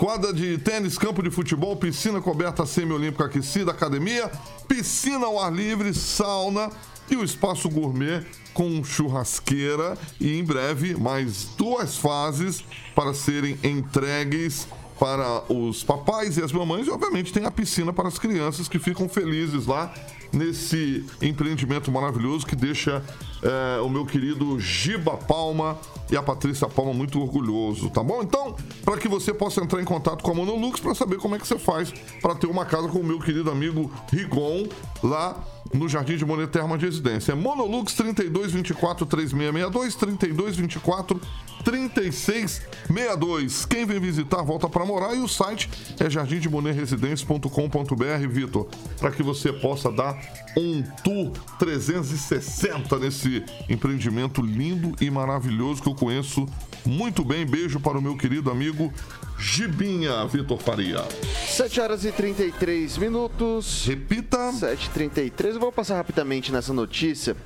[0.00, 4.28] Quadra de tênis, campo de futebol, piscina coberta semi-olímpica aquecida, academia,
[4.66, 6.70] piscina ao ar livre, sauna
[7.12, 14.66] e o espaço gourmet com churrasqueira e em breve mais duas fases para serem entregues
[14.98, 18.78] para os papais e as mamães e obviamente tem a piscina para as crianças que
[18.78, 19.92] ficam felizes lá
[20.32, 23.02] nesse empreendimento maravilhoso que deixa
[23.42, 25.76] eh, o meu querido Giba Palma
[26.10, 28.22] e a Patrícia Palma muito orgulhoso, tá bom?
[28.22, 31.38] Então, para que você possa entrar em contato com a Monolux para saber como é
[31.38, 34.68] que você faz para ter uma casa com o meu querido amigo Rigon
[35.02, 35.36] lá
[35.72, 37.30] no Jardim de Monet Terma de Residência.
[37.32, 41.20] É Monolux 3224 3662 3224
[41.64, 43.66] 3662.
[43.66, 49.50] Quem vem visitar volta para morar e o site é jardimdemonerresidência.com.br, Vitor, para que você
[49.52, 50.20] possa dar
[50.56, 56.46] um tour 360 nesse empreendimento lindo e maravilhoso que eu conheço
[56.84, 57.46] muito bem.
[57.46, 58.92] Beijo para o meu querido amigo
[59.38, 61.02] Gibinha, Vitor Faria.
[61.46, 63.86] 7 horas e 33 minutos.
[63.86, 64.52] Repita.
[64.52, 65.54] 7h33.
[65.54, 67.36] Eu vou passar rapidamente nessa notícia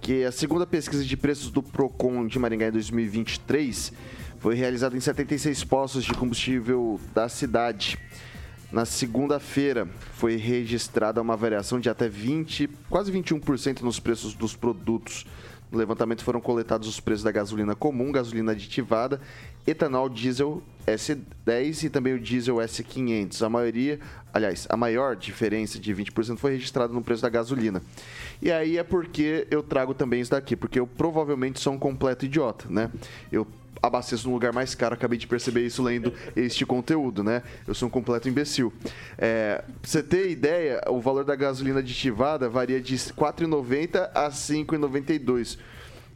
[0.00, 3.92] que a segunda pesquisa de preços do Procon de Maringá em 2023
[4.38, 7.98] foi realizada em 76 postos de combustível da cidade.
[8.70, 15.24] Na segunda-feira foi registrada uma variação de até 20, quase 21% nos preços dos produtos.
[15.70, 19.20] No levantamento foram coletados os preços da gasolina comum, gasolina aditivada,
[19.66, 23.42] etanol diesel S10 e também o diesel S500.
[23.42, 23.98] A maioria,
[24.32, 27.82] aliás, a maior diferença de 20% foi registrada no preço da gasolina.
[28.40, 32.26] E aí é porque eu trago também isso daqui, porque eu provavelmente sou um completo
[32.26, 32.90] idiota, né?
[33.32, 33.46] Eu
[33.86, 37.42] abasteço num lugar mais caro, acabei de perceber isso lendo este conteúdo, né?
[37.66, 38.72] Eu sou um completo imbecil.
[39.18, 44.24] É, pra você ter ideia, o valor da gasolina aditivada varia de R$ 4,90 a
[44.24, 45.58] R$ 5,92.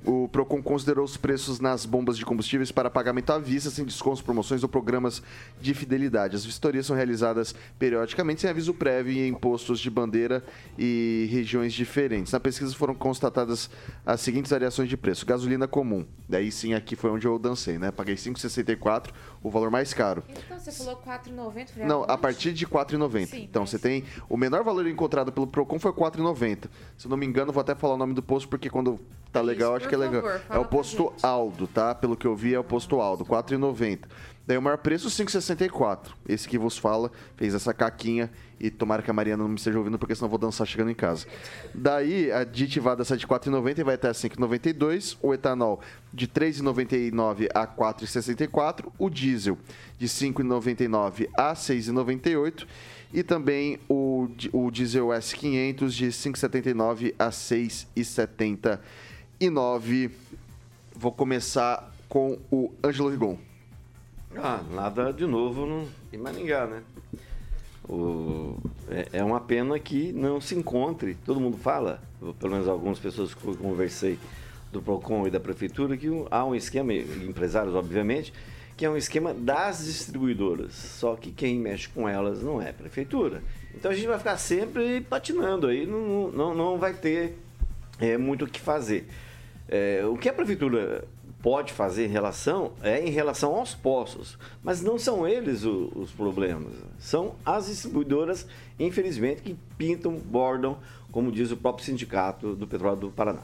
[0.05, 4.23] O Procon considerou os preços nas bombas de combustíveis para pagamento à vista, sem descontos,
[4.23, 5.21] promoções ou programas
[5.61, 6.37] de fidelidade.
[6.37, 10.43] As vistorias são realizadas periodicamente, sem aviso prévio e em postos de bandeira
[10.79, 12.33] e regiões diferentes.
[12.33, 13.69] Na pesquisa foram constatadas
[14.07, 15.27] as seguintes variações de preço.
[15.27, 17.91] Gasolina comum, daí sim aqui foi onde eu dancei, né?
[17.91, 19.11] Paguei 5,64,
[19.43, 20.23] o valor mais caro.
[20.29, 21.69] Então você falou 4,90?
[21.69, 23.27] falei, Não, a partir de R$ 4,90.
[23.27, 24.05] Sim, Então você tem.
[24.29, 26.67] O menor valor encontrado pelo Procon foi R$ 4,90.
[26.97, 29.01] Se eu não me engano, vou até falar o nome do posto, porque quando
[29.33, 30.23] tá legal, acho por que é legal.
[30.23, 31.13] favor, é o posto.
[31.23, 31.95] Aldo, tá?
[31.95, 34.01] Pelo que eu vi, é o posto Aldo, R$ 4,90.
[34.49, 36.09] Daí o maior preço, R$ 5,64.
[36.27, 38.31] Esse que vos fala, fez essa caquinha.
[38.59, 40.91] E tomara que a Mariana não me esteja ouvindo, porque senão eu vou dançar chegando
[40.91, 41.27] em casa.
[41.75, 45.19] Daí, a aditivada sai de R$ 4,90 e vai até R$ 5,92.
[45.21, 45.83] O etanol
[46.15, 48.87] de R$ 3,99 a R$ 4,64.
[48.99, 49.59] O diesel
[49.99, 52.67] de R$ 5,99 a R$ 6,98.
[53.13, 57.29] E também o, o diesel S500 de R$ 5,79 a
[59.41, 60.11] R$ 6,79.
[60.97, 63.39] Vou começar com o Ângelo Rigon.
[64.37, 66.83] Ah, nada de novo no, em Maringá, né?
[67.89, 68.59] O,
[68.91, 72.03] é, é uma pena que não se encontre, todo mundo fala,
[72.39, 74.19] pelo menos algumas pessoas que eu conversei
[74.73, 78.33] do PROCON e da Prefeitura que há um esquema, empresários obviamente,
[78.77, 80.75] que é um esquema das distribuidoras.
[80.75, 83.43] Só que quem mexe com elas não é a Prefeitura.
[83.75, 87.39] Então a gente vai ficar sempre patinando aí, não, não, não vai ter
[87.99, 89.09] é, muito o que fazer.
[89.69, 91.05] É, o que a Prefeitura
[91.43, 96.11] pode fazer em relação é em relação aos postos, mas não são eles o, os
[96.11, 98.47] problemas, são as distribuidoras,
[98.79, 100.79] infelizmente, que pintam, bordam,
[101.13, 103.41] como diz o próprio sindicato do Petróleo do Paraná.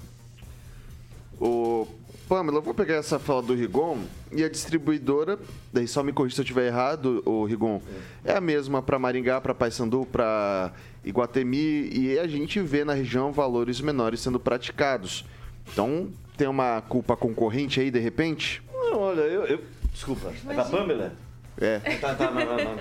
[1.40, 1.86] O
[2.28, 3.98] Pamela, eu vou pegar essa fala do Rigon
[4.32, 5.38] e a distribuidora,
[5.72, 7.82] daí só me corrija se eu estiver errado, o Rigon,
[8.24, 10.72] é a mesma para Maringá, para Paysandu, para
[11.04, 15.24] Iguatemi e a gente vê na região valores menores sendo praticados.
[15.72, 18.62] Então, tem uma culpa concorrente aí de repente?
[18.72, 19.44] Não, olha, eu.
[19.44, 21.12] eu desculpa, é da Pamela?
[21.60, 21.78] É.
[22.00, 22.76] Tá, tá, não, não, não.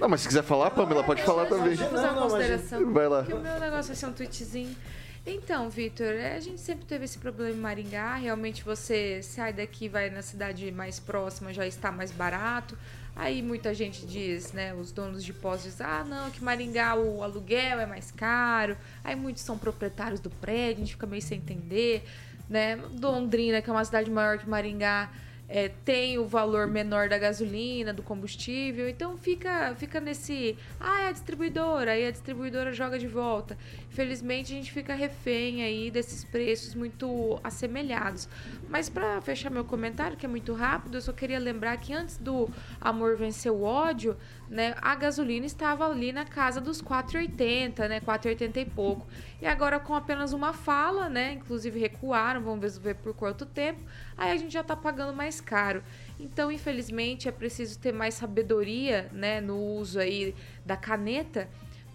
[0.00, 1.68] Não, mas se quiser falar, Pamela, pode falar também.
[1.68, 2.92] Deixa eu fazer uma consideração.
[2.92, 3.24] Vai lá.
[3.24, 4.76] Que o meu negócio vai ser um tweetzinho.
[5.24, 8.14] Então, Vitor, é, a gente sempre teve esse problema em Maringá.
[8.14, 12.76] Realmente você sai daqui, vai na cidade mais próxima, já está mais barato.
[13.18, 17.22] Aí muita gente diz, né, os donos de postos dizem, ah, não, que Maringá o
[17.22, 18.76] aluguel é mais caro.
[19.02, 22.04] Aí muitos são proprietários do prédio, a gente fica meio sem entender,
[22.46, 22.78] né?
[23.00, 25.08] Londrina, que é uma cidade maior que Maringá,
[25.48, 30.56] é, tem o valor menor da gasolina, do combustível, então fica, fica nesse.
[30.80, 33.56] Ah, é a distribuidora, aí a distribuidora joga de volta.
[33.90, 38.28] Infelizmente a gente fica refém aí desses preços muito assemelhados.
[38.68, 42.16] Mas para fechar meu comentário, que é muito rápido, eu só queria lembrar que antes
[42.16, 42.48] do
[42.80, 44.16] amor vencer o ódio,
[44.48, 49.06] né, a gasolina estava ali na casa dos 4,80, né, 4,80 e pouco.
[49.40, 53.80] E agora com apenas uma fala, né, inclusive recuaram, vamos ver por quanto tempo,
[54.16, 55.82] aí a gente já está pagando mais caro.
[56.18, 60.34] Então, infelizmente, é preciso ter mais sabedoria, né, no uso aí
[60.64, 61.48] da caneta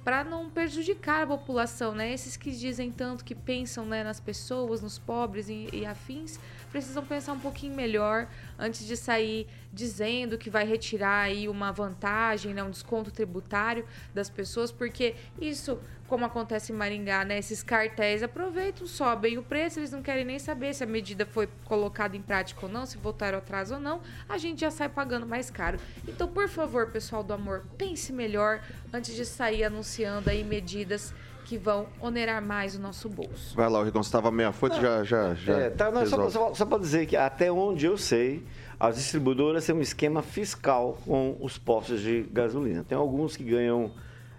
[0.04, 2.12] para não prejudicar a população, né?
[2.12, 6.40] Esses que dizem tanto que pensam né, nas pessoas, nos pobres e, e afins,
[6.72, 12.54] precisam pensar um pouquinho melhor antes de sair dizendo que vai retirar aí uma vantagem,
[12.54, 18.22] né, um desconto tributário das pessoas, porque isso, como acontece em Maringá, né, esses cartéis
[18.22, 22.22] aproveitam, sobem o preço, eles não querem nem saber se a medida foi colocada em
[22.22, 25.80] prática ou não, se voltaram atrás ou não, a gente já sai pagando mais caro.
[26.08, 28.62] Então, por favor, pessoal do amor, pense melhor
[28.92, 31.14] antes de sair anunciando aí medidas
[31.52, 33.54] que vão onerar mais o nosso bolso.
[33.58, 36.30] Vai lá, o Rigon, você estava meia foto, já, já, já É, tá, não, só,
[36.30, 38.42] só, só para dizer que até onde eu sei,
[38.80, 42.86] as distribuidoras têm um esquema fiscal com os postos de gasolina.
[42.88, 43.92] Tem alguns que ganham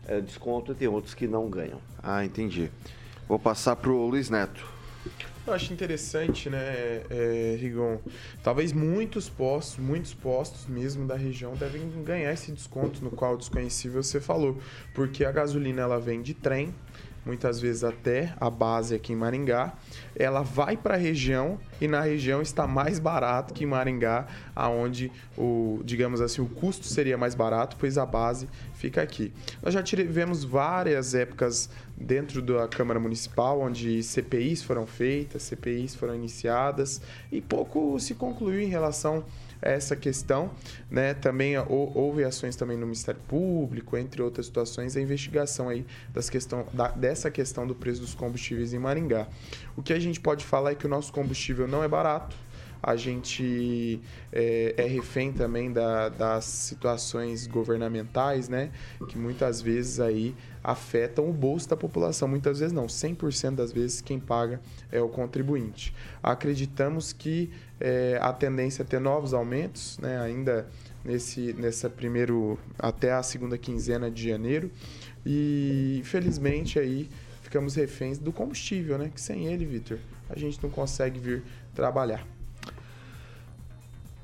[0.09, 1.83] é, desconto e tem outros que não ganham.
[2.03, 2.71] Ah, entendi.
[3.29, 4.67] Vou passar pro Luiz Neto.
[5.45, 7.99] Eu acho interessante, né, é, Rigon?
[8.45, 14.05] Talvez muitos postos, muitos postos mesmo da região devem ganhar esse desconto no qual desconhecível
[14.05, 14.57] você falou,
[14.95, 16.73] porque a gasolina ela vem de trem,
[17.25, 19.73] muitas vezes até a base aqui em Maringá,
[20.15, 25.11] ela vai para a região e na região está mais barato que em Maringá, aonde
[25.37, 29.33] o, digamos assim, o custo seria mais barato, pois a base fica aqui.
[29.63, 31.71] Nós já tivemos várias épocas
[32.03, 37.01] dentro da Câmara Municipal onde CPIs foram feitas, CPIs foram iniciadas
[37.31, 39.25] e pouco se concluiu em relação
[39.63, 40.51] a essa questão,
[40.91, 41.15] né?
[41.15, 46.29] Também hou- houve ações também no Ministério Público, entre outras situações, a investigação aí das
[46.29, 49.29] questão, da- dessa questão do preço dos combustíveis em Maringá.
[49.77, 52.37] O que a gente pode falar é que o nosso combustível não é barato,
[52.83, 54.01] a gente
[54.33, 58.71] é, é refém também da- das situações governamentais, né?
[59.09, 62.27] Que muitas vezes aí afetam o bolso da população.
[62.27, 64.61] Muitas vezes não, 100% das vezes quem paga
[64.91, 65.95] é o contribuinte.
[66.23, 70.21] Acreditamos que é, a tendência é ter novos aumentos, né?
[70.21, 70.67] Ainda
[71.05, 74.71] nesse nessa primeiro até a segunda quinzena de janeiro
[75.27, 77.09] e infelizmente aí
[77.43, 79.11] ficamos reféns do combustível, né?
[79.15, 81.43] Que sem ele, Vitor, a gente não consegue vir
[81.75, 82.27] trabalhar.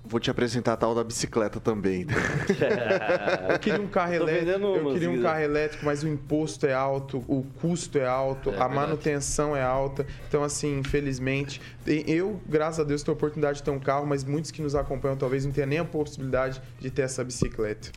[0.04, 2.06] Vou te apresentar a tal da bicicleta também.
[3.50, 7.18] Eu queria um carro elétrico, eu queria um carro elétrico, mas o imposto é alto,
[7.28, 8.74] o custo é alto, É a verdade.
[8.74, 10.06] manutenção é alta.
[10.26, 14.24] Então, assim, infelizmente, eu, graças a Deus, tenho a oportunidade de ter um carro, mas
[14.24, 17.90] muitos que nos acompanham talvez não tenham nem a possibilidade de ter essa bicicleta.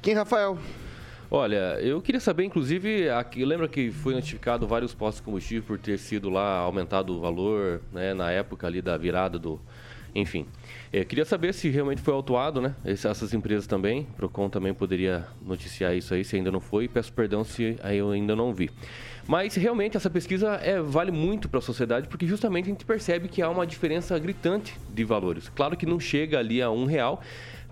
[0.00, 0.58] Quem, Rafael?
[1.28, 5.78] Olha, eu queria saber, inclusive, aqui, lembra que foi notificado vários postos de combustível por
[5.78, 9.60] ter sido lá aumentado o valor, né, na época ali da virada do.
[10.18, 10.46] Enfim.
[10.90, 12.74] Eu queria saber se realmente foi autuado, né?
[12.84, 14.04] Essas empresas também.
[14.16, 16.88] Procon também poderia noticiar isso aí, se ainda não foi.
[16.88, 18.70] Peço perdão se aí eu ainda não vi.
[19.28, 23.28] Mas realmente essa pesquisa é, vale muito para a sociedade, porque justamente a gente percebe
[23.28, 25.50] que há uma diferença gritante de valores.
[25.54, 27.20] Claro que não chega ali a um real,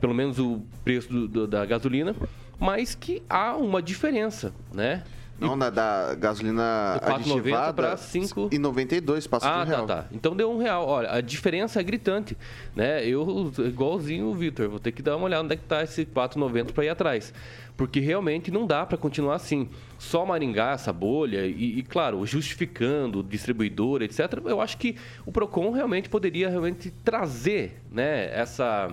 [0.00, 2.14] pelo menos o preço do- do- da gasolina,
[2.60, 5.02] mas que há uma diferença, né?
[5.38, 7.72] Não, na da gasolina Do 4,90 aditivada.
[7.72, 8.48] pra 5.
[8.52, 9.86] E 92, passa Ah, um real.
[9.86, 10.08] tá, tá.
[10.12, 10.86] Então deu um real.
[10.86, 12.36] Olha, a diferença é gritante,
[12.74, 13.04] né?
[13.06, 16.04] Eu, igualzinho o Vitor, vou ter que dar uma olhada onde é que tá esse
[16.06, 17.34] 4,90 para ir atrás.
[17.76, 19.68] Porque realmente não dá para continuar assim.
[19.98, 24.20] Só Maringá, essa bolha, e, e, claro, justificando distribuidor, etc.
[24.44, 24.94] Eu acho que
[25.26, 28.90] o PROCON realmente poderia realmente trazer, né, essa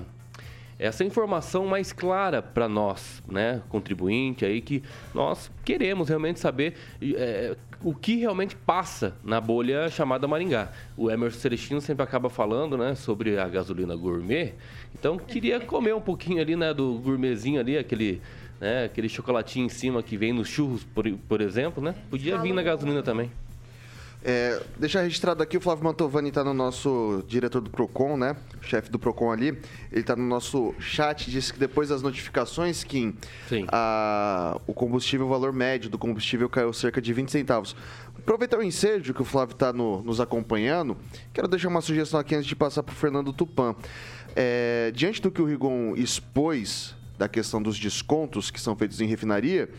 [0.82, 4.82] essa informação mais clara para nós, né, contribuinte aí, que
[5.14, 10.72] nós queremos realmente saber é, o que realmente passa na bolha chamada Maringá.
[10.98, 14.56] O Emerson Celestino sempre acaba falando, né, sobre a gasolina gourmet.
[14.98, 18.20] Então, queria comer um pouquinho ali, né, do gourmetzinho ali, aquele,
[18.60, 21.94] né, aquele chocolatinho em cima que vem nos churros, por, por exemplo, né?
[22.10, 23.30] Podia vir na gasolina também.
[24.24, 28.36] É, deixar registrado aqui, o Flávio Mantovani está no nosso diretor do PROCON, né?
[28.62, 29.48] Chefe do PROCON ali.
[29.92, 33.16] Ele está no nosso chat, disse que depois das notificações, Kim,
[33.70, 37.76] a, o combustível, o valor médio do combustível caiu cerca de 20 centavos.
[38.16, 40.96] Aproveitar o ensejo que o Flávio está no, nos acompanhando,
[41.34, 43.76] quero deixar uma sugestão aqui antes de passar para o Fernando Tupan.
[44.36, 49.06] É, diante do que o Rigon expôs da questão dos descontos que são feitos em
[49.06, 49.70] refinaria,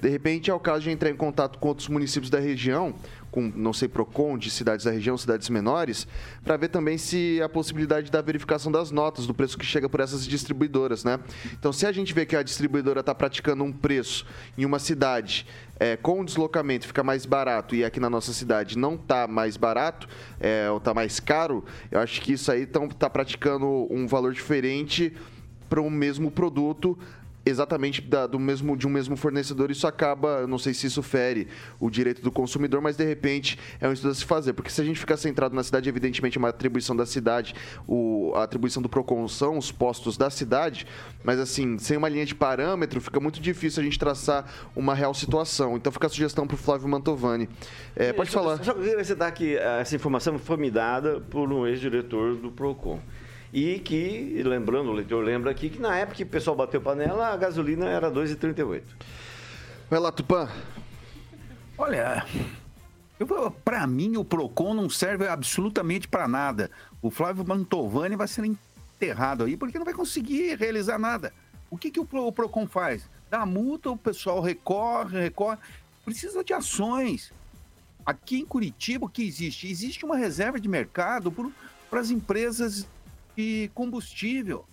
[0.00, 2.94] de repente é o caso de entrar em contato com outros municípios da região,
[3.32, 6.06] com, não sei, PROCON, de cidades da região, cidades menores,
[6.44, 9.98] para ver também se a possibilidade da verificação das notas, do preço que chega por
[9.98, 11.18] essas distribuidoras, né?
[11.52, 14.24] Então, se a gente vê que a distribuidora está praticando um preço
[14.56, 15.46] em uma cidade
[15.80, 19.56] é, com o deslocamento fica mais barato e aqui na nossa cidade não está mais
[19.56, 20.06] barato,
[20.38, 25.12] é, ou está mais caro, eu acho que isso aí está praticando um valor diferente
[25.74, 26.96] para o mesmo produto
[27.44, 31.48] exatamente da, do mesmo, de um mesmo fornecedor, isso acaba, não sei se isso fere
[31.78, 34.80] o direito do consumidor, mas de repente é um estudo a se fazer, porque se
[34.80, 37.54] a gente ficar centrado na cidade, evidentemente é uma atribuição da cidade,
[37.86, 40.86] o, a atribuição do PROCON são os postos da cidade,
[41.22, 45.12] mas assim, sem uma linha de parâmetro, fica muito difícil a gente traçar uma real
[45.12, 45.76] situação.
[45.76, 47.48] Então fica a sugestão para o Flávio Mantovani.
[47.96, 48.64] É, pode Só- falar.
[48.64, 53.00] Só queria citar que eh, essa informação foi me dada por um ex-diretor do PROCON.
[53.54, 57.28] E que, lembrando, o leitor lembra aqui, que na época que o pessoal bateu panela,
[57.28, 58.82] a gasolina era 2,38.
[59.88, 60.48] Vai lá, Tupã.
[61.78, 62.26] Olha,
[63.64, 66.68] para mim o Procon não serve absolutamente para nada.
[67.00, 71.32] O Flávio Mantovani vai ser enterrado aí porque não vai conseguir realizar nada.
[71.70, 73.08] O que, que o, o Procon faz?
[73.30, 75.58] Dá multa, o pessoal recorre, recorre.
[76.04, 77.32] Precisa de ações.
[78.04, 79.70] Aqui em Curitiba, o que existe?
[79.70, 81.32] Existe uma reserva de mercado
[81.88, 82.88] para as empresas
[83.36, 84.64] de combustível.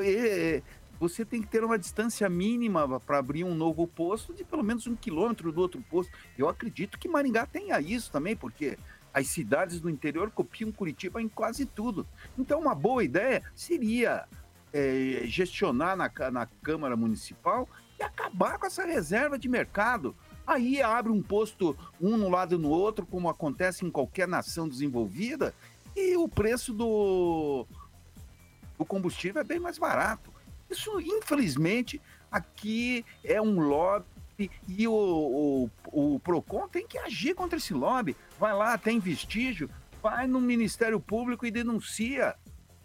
[0.00, 0.62] É,
[1.00, 4.86] Você tem que ter uma distância mínima para abrir um novo posto de pelo menos
[4.86, 6.12] um quilômetro do outro posto.
[6.36, 8.76] Eu acredito que Maringá tenha isso também, porque
[9.14, 12.06] as cidades do interior copiam Curitiba em quase tudo.
[12.36, 14.26] Então, uma boa ideia seria
[14.72, 17.68] é, gestionar na, na Câmara Municipal
[17.98, 20.14] e acabar com essa reserva de mercado.
[20.44, 24.68] Aí abre um posto um no lado e no outro, como acontece em qualquer nação
[24.68, 25.54] desenvolvida,
[25.96, 27.66] e o preço do,
[28.78, 30.32] do combustível é bem mais barato.
[30.70, 32.00] Isso, infelizmente,
[32.30, 38.16] aqui é um lobby e o, o, o PROCON tem que agir contra esse lobby.
[38.38, 39.68] Vai lá, tem vestígio,
[40.00, 42.36] vai no Ministério Público e denuncia.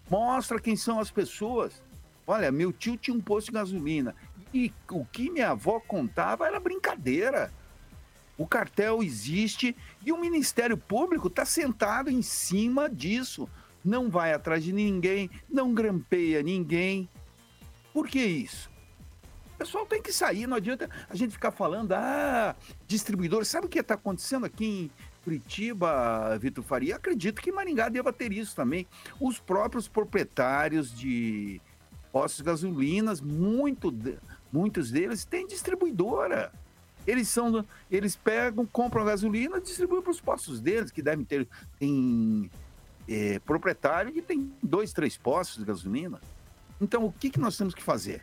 [0.10, 1.82] Mostra quem são as pessoas.
[2.26, 4.16] Olha, meu tio tinha um posto de gasolina.
[4.54, 7.52] E o que minha avó contava era brincadeira.
[8.38, 13.48] O cartel existe e o Ministério Público está sentado em cima disso.
[13.84, 17.10] Não vai atrás de ninguém, não grampeia ninguém.
[17.94, 18.72] Por que isso?
[19.54, 22.56] O pessoal tem que sair, não adianta a gente ficar falando, ah,
[22.88, 23.46] distribuidor.
[23.46, 24.92] Sabe o que está acontecendo aqui em
[25.24, 26.96] Curitiba, Vitor Faria?
[26.96, 28.88] Acredito que Maringá deva ter isso também.
[29.20, 31.62] Os próprios proprietários de
[32.12, 33.94] postos de gasolinas, muito,
[34.52, 36.52] muitos deles têm distribuidora.
[37.06, 42.50] Eles são, eles pegam, compram gasolina, distribuem para os postos deles, que devem ter tem
[43.08, 46.22] é, proprietário que tem dois, três postos de gasolina.
[46.80, 48.22] Então, o que, que nós temos que fazer?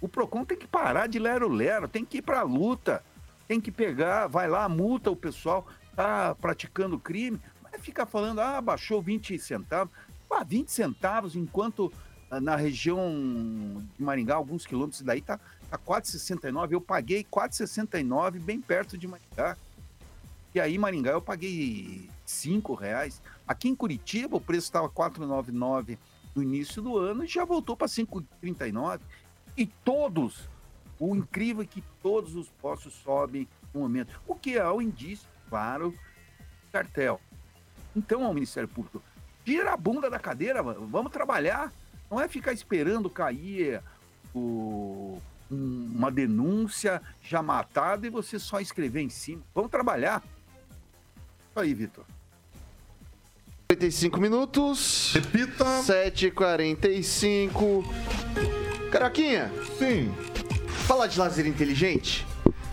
[0.00, 3.02] O PROCON tem que parar de lero-lero, tem que ir para a luta,
[3.48, 8.60] tem que pegar, vai lá, multa o pessoal, tá praticando crime, mas ficar falando, ah,
[8.60, 9.92] baixou 20 centavos.
[10.30, 11.92] Ah, 20 centavos, enquanto
[12.30, 15.38] ah, na região de Maringá, alguns quilômetros daí, tá,
[15.70, 16.72] tá 4,69.
[16.72, 19.56] Eu paguei 4,69 bem perto de Maringá.
[20.54, 23.22] E aí, Maringá, eu paguei 5 reais.
[23.46, 25.96] Aqui em Curitiba, o preço estava 4,99
[26.34, 29.00] no início do ano e já voltou para 5,39.
[29.56, 30.48] E todos,
[30.98, 34.20] o incrível é que todos os postos sobem no momento.
[34.26, 35.94] O que é o indício, claro,
[36.72, 37.20] cartel.
[37.94, 39.02] Então, ao Ministério Público,
[39.44, 41.72] tira a bunda da cadeira, vamos trabalhar.
[42.10, 43.82] Não é ficar esperando cair
[44.34, 45.18] o-
[45.50, 49.42] um- uma denúncia já matada e você só escrever em cima.
[49.54, 50.22] Vamos trabalhar.
[51.50, 52.04] Isso aí, Vitor.
[53.68, 55.10] 45 minutos.
[55.12, 55.64] Repita.
[55.64, 57.84] 7h45.
[58.92, 59.50] Caroquinha.
[59.76, 60.08] Sim.
[60.86, 62.24] Falar de lazer inteligente?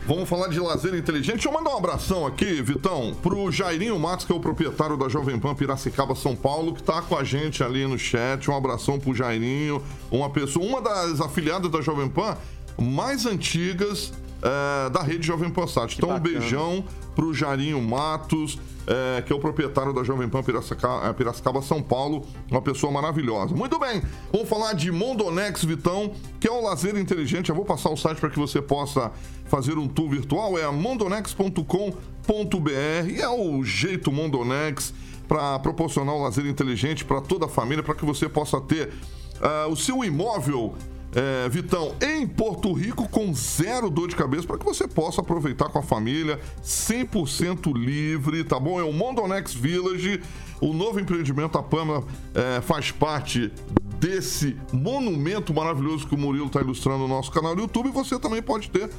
[0.05, 1.33] Vamos falar de lazer inteligente.
[1.33, 5.09] Deixa eu mandar um abração aqui, Vitão, pro Jairinho Matos, que é o proprietário da
[5.09, 8.51] Jovem Pan Piracicaba, São Paulo, que tá com a gente ali no chat.
[8.51, 9.81] Um abração pro Jairinho,
[10.11, 12.37] uma pessoa, uma das afiliadas da Jovem Pan
[12.77, 14.13] mais antigas
[14.43, 15.97] é, da rede Jovem Pan Sat.
[15.97, 16.85] Então, um beijão
[17.15, 21.81] pro Jairinho Matos, é, que é o proprietário da Jovem Pan Piracicaba, é, Piracicaba, São
[21.81, 23.55] Paulo, uma pessoa maravilhosa.
[23.55, 27.49] Muito bem, vamos falar de Mondonex Vitão, que é um lazer inteligente.
[27.49, 29.11] Eu vou passar o site para que você possa
[29.45, 34.93] fazer um tour virtual, é mondonex.com.br e é o jeito Mondonex
[35.27, 38.91] para proporcionar um lazer inteligente para toda a família, para que você possa ter
[39.39, 40.75] uh, o seu imóvel
[41.15, 45.69] é, Vitão, em Porto Rico com zero dor de cabeça para que você possa aproveitar
[45.69, 48.79] com a família, 100% livre, tá bom?
[48.79, 50.21] É o Mondonex Village,
[50.59, 52.03] o novo empreendimento, a Pama
[52.33, 53.51] é, faz parte
[53.99, 57.89] desse monumento maravilhoso que o Murilo está ilustrando no nosso canal do YouTube.
[57.91, 58.89] Você também pode ter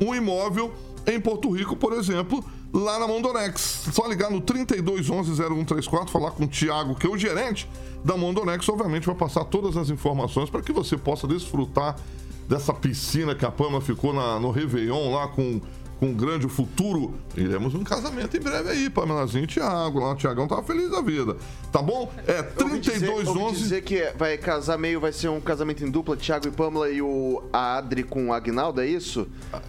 [0.00, 0.72] um imóvel
[1.06, 2.44] em Porto Rico, por exemplo,
[2.74, 3.86] lá na Mondonex.
[3.92, 7.68] Só ligar no 3211-0134, falar com o Tiago, que é o gerente
[8.04, 11.96] da Mondonex, obviamente vai passar todas as informações para que você possa desfrutar
[12.48, 15.60] dessa piscina que a Pama ficou na, no Réveillon lá com
[15.98, 17.14] com um grande futuro.
[17.36, 20.00] Iremos num casamento em breve aí, Pamelazinho e Thiago.
[20.00, 21.36] Lá o Thiagão tava feliz da vida.
[21.72, 22.12] Tá bom?
[22.26, 26.48] É 32 11 dizer que vai casar meio, vai ser um casamento em dupla, Thiago
[26.48, 29.26] e Pamela e o Adri com o Agnaldo, é isso?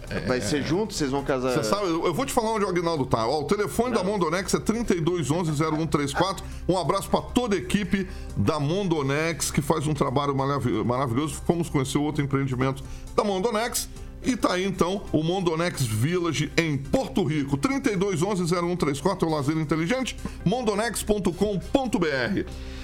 [0.08, 0.20] É...
[0.20, 0.94] Vai ser junto?
[0.94, 1.52] Vocês vão casar?
[1.52, 3.26] Você sabe, eu vou te falar onde o Agnaldo tá.
[3.26, 4.02] Ó, o telefone Não.
[4.02, 6.42] da Mondonex é 3211-0134.
[6.68, 11.40] Um abraço para toda a equipe da Mondonex, que faz um trabalho maravilhoso.
[11.46, 12.82] Fomos conhecer outro empreendimento
[13.14, 13.88] da Mondonex.
[14.26, 17.56] E tá aí então o Mondonex Village em Porto Rico.
[17.56, 20.16] 3211-0134 é o lazer inteligente.
[20.44, 21.30] mondonex.com.br.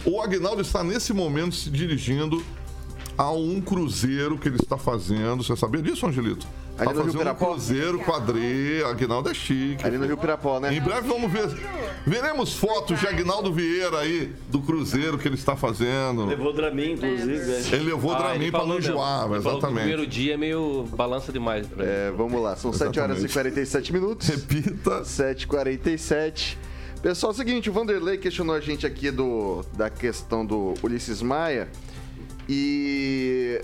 [0.04, 2.42] O Agnaldo está nesse momento se dirigindo
[3.18, 5.42] a um cruzeiro que ele está fazendo.
[5.42, 6.46] Você sabia disso, Angelito?
[6.78, 7.44] Ali tá no Rio Pirapó?
[7.44, 9.84] Um cruzeiro, quadrilha, Agnaldo é chique.
[9.84, 10.74] Ali no Rio Pirapó, né?
[10.74, 11.48] Em breve vamos ver.
[12.06, 16.24] Veremos fotos de Agnaldo Vieira aí, do cruzeiro que ele está fazendo.
[16.26, 17.38] Levou Dramin, inclusive.
[17.38, 17.62] Né?
[17.72, 19.64] Ele levou ah, Dramin para não enjoar, exatamente.
[19.64, 21.66] O primeiro dia é meio balança demais.
[21.66, 22.56] Pra é, vamos lá.
[22.56, 22.94] São exatamente.
[22.96, 24.28] 7 horas e 47 minutos.
[24.28, 25.02] Repita.
[25.02, 26.56] 7h47.
[27.02, 31.20] Pessoal, é o seguinte, o Vanderlei questionou a gente aqui do, da questão do Ulisses
[31.20, 31.68] Maia.
[32.48, 33.60] E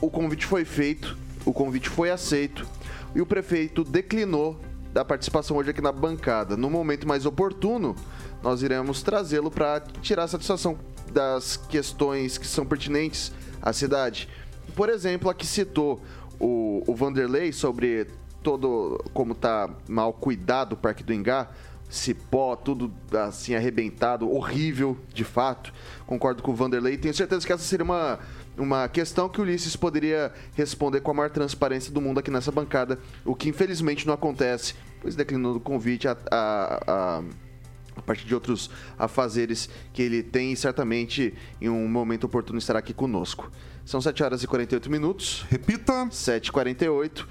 [0.00, 1.16] o convite foi feito,
[1.48, 2.68] o convite foi aceito
[3.14, 4.60] e o prefeito declinou
[4.92, 6.58] da participação hoje aqui na bancada.
[6.58, 7.96] No momento mais oportuno,
[8.42, 10.78] nós iremos trazê-lo para tirar satisfação
[11.10, 13.32] das questões que são pertinentes
[13.62, 14.28] à cidade.
[14.76, 16.02] Por exemplo, aqui citou
[16.38, 18.08] o, o Vanderlei sobre
[18.42, 21.48] todo como está mal cuidado o Parque do Ingá
[21.88, 25.72] cipó, tudo assim arrebentado, horrível, de fato.
[26.06, 26.98] Concordo com o Vanderlei.
[26.98, 28.18] Tenho certeza que essa seria uma,
[28.58, 32.50] uma questão que o Ulisses poderia responder com a maior transparência do mundo aqui nessa
[32.50, 37.22] bancada, o que infelizmente não acontece, pois declinou o convite a, a, a
[37.96, 42.78] a partir de outros afazeres que ele tem e certamente em um momento oportuno estará
[42.78, 43.50] aqui conosco.
[43.84, 45.44] São 7 horas e 48 minutos.
[45.50, 46.06] Repita.
[46.06, 47.26] 7h48.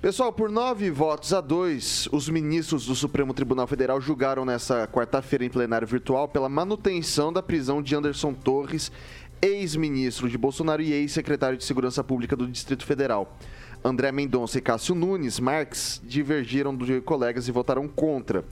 [0.00, 5.44] Pessoal, por nove votos a dois, os ministros do Supremo Tribunal Federal julgaram nessa quarta-feira
[5.44, 8.92] em plenário virtual pela manutenção da prisão de Anderson Torres,
[9.40, 13.36] ex-ministro de Bolsonaro e ex-secretário de Segurança Pública do Distrito Federal.
[13.84, 18.44] André Mendonça e Cássio Nunes Marques divergiram de colegas e votaram contra.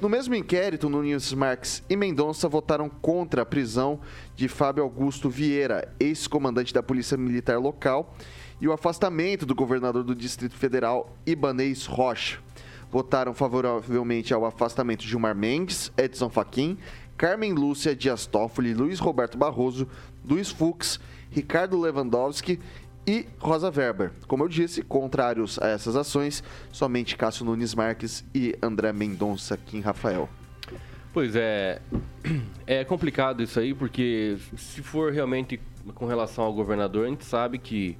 [0.00, 4.00] No mesmo inquérito, Nunes Marques e Mendonça votaram contra a prisão
[4.34, 8.12] de Fábio Augusto Vieira, ex-comandante da Polícia Militar Local
[8.60, 12.40] e o afastamento do governador do Distrito Federal, Ibanez Rocha.
[12.90, 16.76] Votaram favoravelmente ao afastamento de Gilmar Mendes, Edson Fachin,
[17.16, 19.86] Carmen Lúcia Dias Toffoli, Luiz Roberto Barroso,
[20.28, 21.00] Luiz Fux,
[21.30, 22.58] Ricardo Lewandowski
[23.06, 24.12] e Rosa Weber.
[24.26, 29.80] Como eu disse, contrários a essas ações, somente Cássio Nunes Marques e André Mendonça Kim
[29.80, 30.28] Rafael.
[31.12, 31.82] Pois é,
[32.66, 35.60] é complicado isso aí, porque se for realmente
[35.94, 37.96] com relação ao governador, a gente sabe que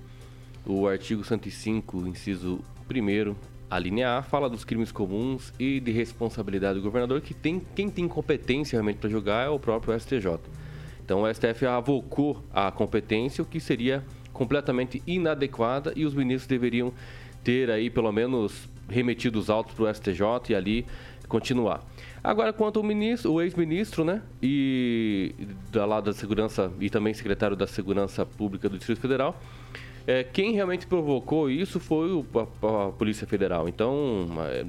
[0.64, 3.34] o artigo 105, inciso 1
[3.68, 7.88] a linha A, fala dos crimes comuns e de responsabilidade do governador, que tem, quem
[7.88, 10.38] tem competência realmente para julgar é o próprio STJ.
[11.04, 16.92] Então o STF avocou a competência, o que seria completamente inadequada e os ministros deveriam
[17.44, 20.86] ter aí pelo menos remetido os autos para o STJ e ali
[21.28, 21.82] continuar.
[22.22, 25.34] Agora, quanto ao ministro, o ex-ministro, né, e
[25.72, 29.40] da lá da segurança e também secretário da Segurança Pública do Distrito Federal,
[30.06, 33.68] é, quem realmente provocou isso foi o, a, a Polícia Federal.
[33.68, 34.64] Então, é,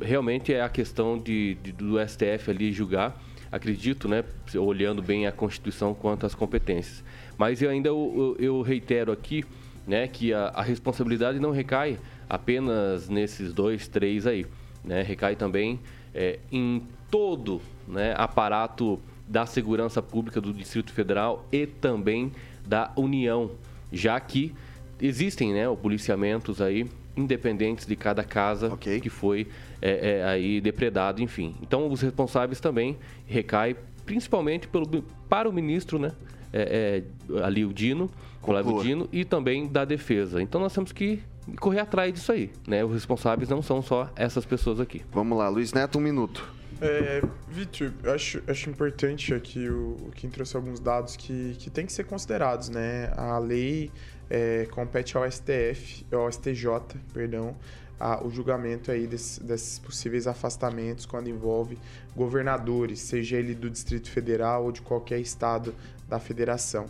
[0.00, 3.20] realmente é a questão de, de, do STF ali julgar.
[3.50, 4.24] Acredito, né,
[4.56, 7.02] olhando bem a Constituição quanto às competências.
[7.36, 9.44] Mas eu ainda eu, eu reitero aqui,
[9.86, 14.44] né, que a, a responsabilidade não recai apenas nesses dois, três aí,
[14.84, 15.02] né?
[15.02, 15.80] Recai também
[16.14, 22.32] é, em todo, né, aparato da segurança pública do Distrito Federal e também
[22.66, 23.50] da União,
[23.92, 24.54] já que
[25.00, 26.86] existem, né, policiamentos aí
[27.18, 29.00] independentes de cada casa okay.
[29.00, 29.48] que foi
[29.82, 31.54] é, é, aí depredado, enfim.
[31.62, 32.96] Então, os responsáveis também
[33.26, 34.86] recai principalmente pelo,
[35.28, 36.12] para o ministro, né,
[36.52, 38.10] é, é ali o Dino,
[38.42, 40.40] o Dino, e também da defesa.
[40.40, 41.20] Então, nós temos que
[41.60, 42.84] correr atrás disso aí, né?
[42.84, 45.02] Os responsáveis não são só essas pessoas aqui.
[45.12, 46.58] Vamos lá, Luiz Neto, um minuto.
[46.80, 51.70] É, Vitor, eu acho, acho importante aqui o, o Kim trouxe alguns dados que, que
[51.70, 53.12] tem que ser considerados, né?
[53.16, 53.90] A lei
[54.30, 56.68] é, compete ao STF, ao STJ,
[57.12, 57.56] perdão,
[57.98, 61.78] a, o julgamento aí desse, desses possíveis afastamentos quando envolve
[62.14, 65.74] governadores, seja ele do Distrito Federal ou de qualquer estado
[66.08, 66.86] da federação.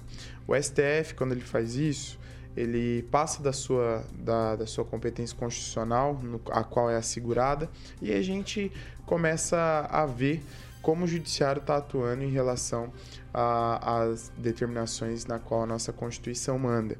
[0.46, 2.18] O STF, quando ele faz isso,
[2.56, 7.70] ele passa da sua, da, da sua competência constitucional, no, a qual é assegurada,
[8.02, 8.72] e a gente
[9.06, 10.42] começa a ver
[10.88, 12.90] como o judiciário está atuando em relação
[13.30, 16.96] às determinações na qual a nossa Constituição manda.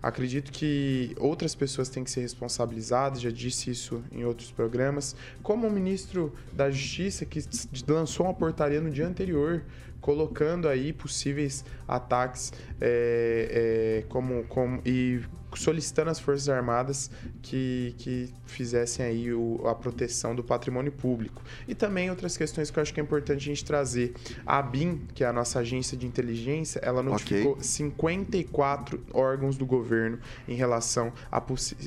[0.00, 5.66] Acredito que outras pessoas têm que ser responsabilizadas, já disse isso em outros programas, como
[5.66, 7.40] o ministro da Justiça que
[7.88, 9.64] lançou uma portaria no dia anterior
[10.00, 15.20] colocando aí possíveis ataques é, é, como, como, e
[15.58, 17.10] solicitando às Forças Armadas
[17.42, 21.42] que, que fizessem aí o, a proteção do patrimônio público.
[21.66, 24.14] E também outras questões que eu acho que é importante a gente trazer.
[24.46, 27.64] A ABIN, que é a nossa agência de inteligência, ela notificou okay.
[27.64, 31.42] 54 órgãos do governo em relação a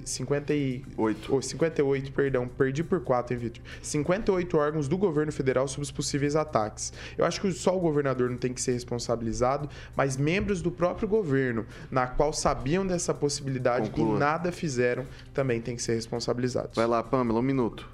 [0.06, 3.64] 58, ou 58, perdão, perdi por 4, hein, Vitor?
[3.82, 6.94] 58 órgãos do governo federal sobre os possíveis ataques.
[7.18, 11.08] Eu acho que só o governador não tem que ser responsabilizado, mas membros do próprio
[11.08, 14.16] governo, na qual sabiam dessa possibilidade responsabilidade Conclua.
[14.16, 16.76] e nada fizeram, também tem que ser responsabilizados.
[16.76, 17.88] Vai lá, Pamela, um minuto.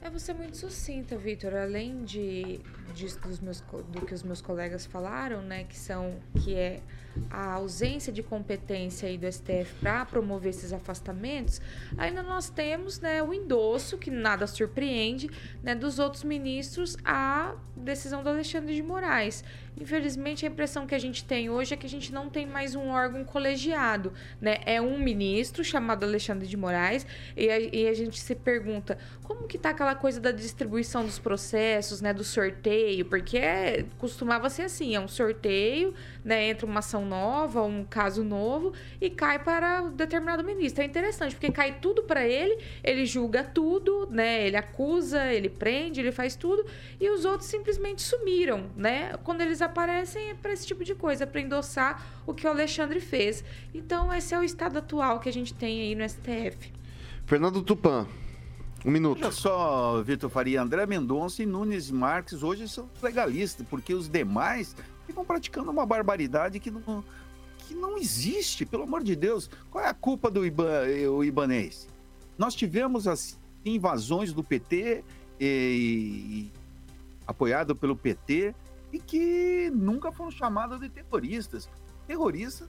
[0.00, 1.54] É você muito sucinta, Vitor.
[1.54, 2.60] Além de,
[2.94, 6.80] de dos meus, do que os meus colegas falaram, né, que são que é
[7.30, 11.60] a ausência de competência aí do STF para promover esses afastamentos,
[11.96, 15.30] ainda nós temos né, o endosso, que nada surpreende,
[15.62, 19.44] né, dos outros ministros à decisão do Alexandre de Moraes.
[19.80, 22.76] Infelizmente, a impressão que a gente tem hoje é que a gente não tem mais
[22.76, 24.12] um órgão colegiado.
[24.40, 24.58] Né?
[24.64, 27.04] É um ministro chamado Alexandre de Moraes
[27.36, 31.18] e a, e a gente se pergunta como que está aquela coisa da distribuição dos
[31.18, 35.94] processos, né, do sorteio, porque é, costumava ser assim, é um sorteio,
[36.24, 40.82] né, entra uma ação nova, um caso novo e cai para determinado ministro.
[40.82, 44.46] É interessante, porque cai tudo para ele, ele julga tudo, né?
[44.46, 46.64] Ele acusa, ele prende, ele faz tudo
[47.00, 49.12] e os outros simplesmente sumiram, né?
[49.22, 53.00] Quando eles aparecem é para esse tipo de coisa, para endossar o que o Alexandre
[53.00, 53.44] fez.
[53.72, 56.72] Então, esse é o estado atual que a gente tem aí no STF.
[57.26, 58.06] Fernando Tupan,
[58.84, 59.22] um minuto.
[59.22, 64.76] Olha só, Vitor Faria, André Mendonça e Nunes Marques hoje são legalistas, porque os demais
[65.06, 67.04] ficam praticando uma barbaridade que não,
[67.58, 69.50] que não existe, pelo amor de Deus.
[69.70, 71.88] Qual é a culpa do Iban, o ibanês?
[72.36, 75.04] Nós tivemos as invasões do PT
[75.40, 76.52] e, e,
[77.26, 78.54] apoiado pelo PT
[78.92, 81.68] e que nunca foram chamados de terroristas.
[82.06, 82.68] Terroristas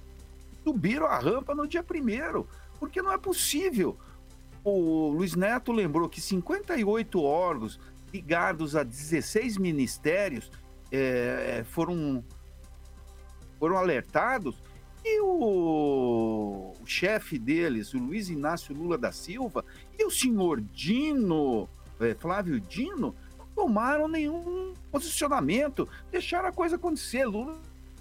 [0.63, 2.47] subiram a rampa no dia primeiro,
[2.79, 3.97] porque não é possível.
[4.63, 7.79] O Luiz Neto lembrou que 58 órgãos
[8.11, 10.49] ligados a 16 ministérios
[10.95, 12.23] é, foram,
[13.59, 14.55] foram alertados
[15.03, 19.63] e o, o chefe deles, o Luiz Inácio Lula da Silva,
[19.97, 21.69] e o senhor Dino,
[21.99, 27.23] é, Flávio Dino, não tomaram nenhum posicionamento, deixaram a coisa acontecer.
[27.25, 27.59] Lula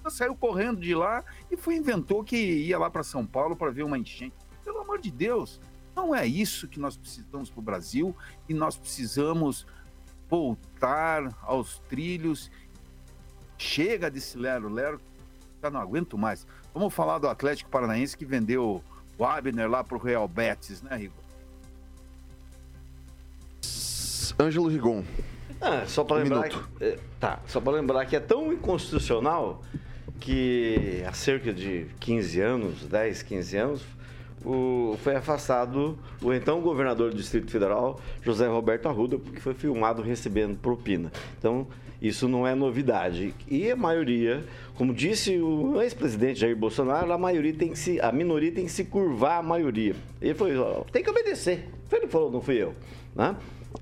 [0.08, 3.84] saiu correndo de lá e foi inventou que ia lá para São Paulo para ver
[3.84, 4.34] uma enchente.
[4.64, 5.60] Pelo amor de Deus,
[5.94, 8.16] não é isso que nós precisamos para o Brasil
[8.48, 9.66] e nós precisamos
[10.28, 12.50] voltar aos trilhos
[13.56, 15.00] Chega desse lero-lero,
[15.62, 16.46] já não aguento mais.
[16.72, 18.82] Vamos falar do Atlético Paranaense que vendeu
[19.16, 21.14] o Abner lá pro Real Betis, né, Rigo?
[24.38, 25.04] Ângelo Rigon.
[25.60, 29.62] Ah, só para um lembrar, que, é, tá, só para lembrar que é tão inconstitucional
[30.20, 33.82] que há cerca de 15 anos, 10, 15 anos,
[34.44, 40.02] o- foi afastado o então governador do Distrito Federal, José Roberto Arruda, porque foi filmado
[40.02, 41.10] recebendo propina.
[41.38, 41.66] Então,
[42.02, 43.34] isso não é novidade.
[43.48, 48.12] E a maioria, como disse o ex-presidente Jair Bolsonaro, a maioria tem que se, a
[48.12, 49.94] minoria tem que se curvar à maioria.
[50.20, 50.52] Ele foi,
[50.92, 51.68] tem que obedecer.
[51.90, 52.74] Ele falou, não fui eu.
[53.14, 53.34] Né?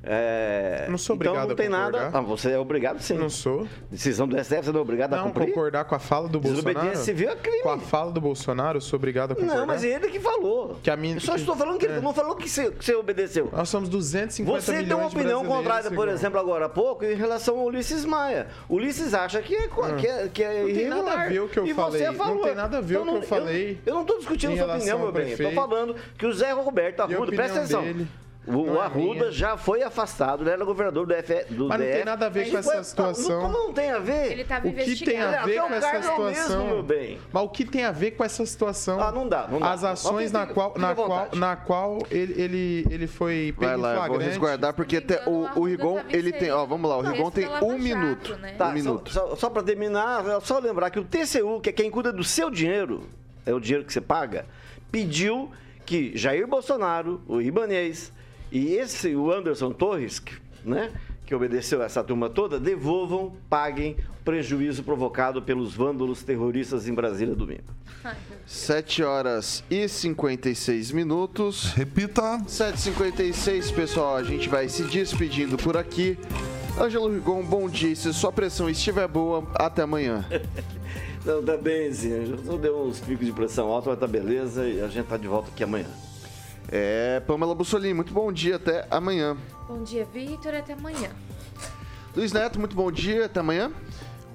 [0.03, 1.99] É, Não sou então obrigado não a tem nada.
[1.99, 2.19] concordar.
[2.19, 3.15] Ah, você é obrigado sim.
[3.15, 3.67] Não sou.
[3.91, 5.49] Decisão do STF, você não é obrigado a Não cumprir?
[5.49, 6.65] concordar com a fala do Bolsonaro.
[6.75, 7.63] Desobediência civil é crime.
[7.63, 9.57] Com a fala do Bolsonaro, eu sou obrigado a concordar.
[9.59, 10.77] Não, mas ele que falou.
[10.83, 11.91] Que a minha, Eu só que- estou falando que é.
[11.91, 13.49] ele não falou que você, que você obedeceu.
[13.53, 17.15] Nós somos 250 Você milhões tem uma opinião contrária, por exemplo, agora há pouco, em
[17.15, 18.49] relação ao Ulisses Maia.
[18.69, 21.27] O Ulisses acha que é, co- que é, que é Não tem nada irregular.
[21.27, 22.03] a ver o que eu e falei.
[22.07, 24.57] Você Não tem nada a ver o que eu não- falei Eu, não estou discutindo
[24.57, 25.33] sua opinião, meu bem.
[25.33, 27.83] Estou falando que o Zé Roberto a Arruda, presta atenção.
[27.83, 28.07] dele
[28.45, 29.31] O, não é Arruda minha.
[29.31, 31.97] já foi afastado, ele era governador do, F, do Mas não DF.
[31.97, 33.41] tem nada a ver com essa situação.
[33.43, 34.33] Como não tem a ver?
[34.33, 36.83] Ele estava O que tem a ver Até com essa é mesmo, situação?
[36.83, 37.19] bem.
[37.33, 39.01] Mas o que tem a ver com essa situação?
[39.01, 39.71] Ah, não dá, não dá.
[39.71, 44.09] As ações na qual, na qual, na qual ele, ele, ele foi pego Vai lá,
[44.09, 47.17] vou resguardar porque engano, o, o Rigon, tava ele tem, ó, vamos lá, o inserido
[47.17, 48.37] Rigon tem um minuto.
[48.39, 48.55] Né?
[48.59, 49.13] Tá, um minuto.
[49.13, 52.25] Só, só, para terminar, é só lembrar que o TCU, que é quem cuida do
[52.25, 53.09] seu dinheiro,
[53.47, 54.47] é o dinheiro que você paga,
[54.91, 55.51] pediu
[55.87, 58.13] que Jair Bolsonaro, o Ibanez
[58.53, 60.93] e esse, o Anderson Torres, que, né,
[61.25, 67.35] que obedeceu essa turma toda, devolvam, paguem o prejuízo provocado pelos vândalos terroristas em Brasília
[67.35, 67.65] domingo.
[68.47, 71.73] 7 horas e 56 minutos.
[71.73, 72.43] Repita.
[72.47, 76.19] 7h56, pessoal, a gente vai se despedindo por aqui.
[76.79, 77.97] Ângelo Rigon, bom dia.
[77.97, 80.27] Se sua pressão estiver boa, até amanhã.
[81.25, 82.11] Não, tá bem, sim.
[82.45, 85.29] Só deu uns picos de pressão alta, mas tá beleza e a gente tá de
[85.29, 85.87] volta aqui amanhã.
[86.71, 89.37] É, Pamela Bussolini, muito bom dia, até amanhã.
[89.69, 90.55] Bom dia, Vitor.
[90.55, 91.11] Até amanhã.
[92.17, 93.73] Luiz Neto, muito bom dia, até amanhã.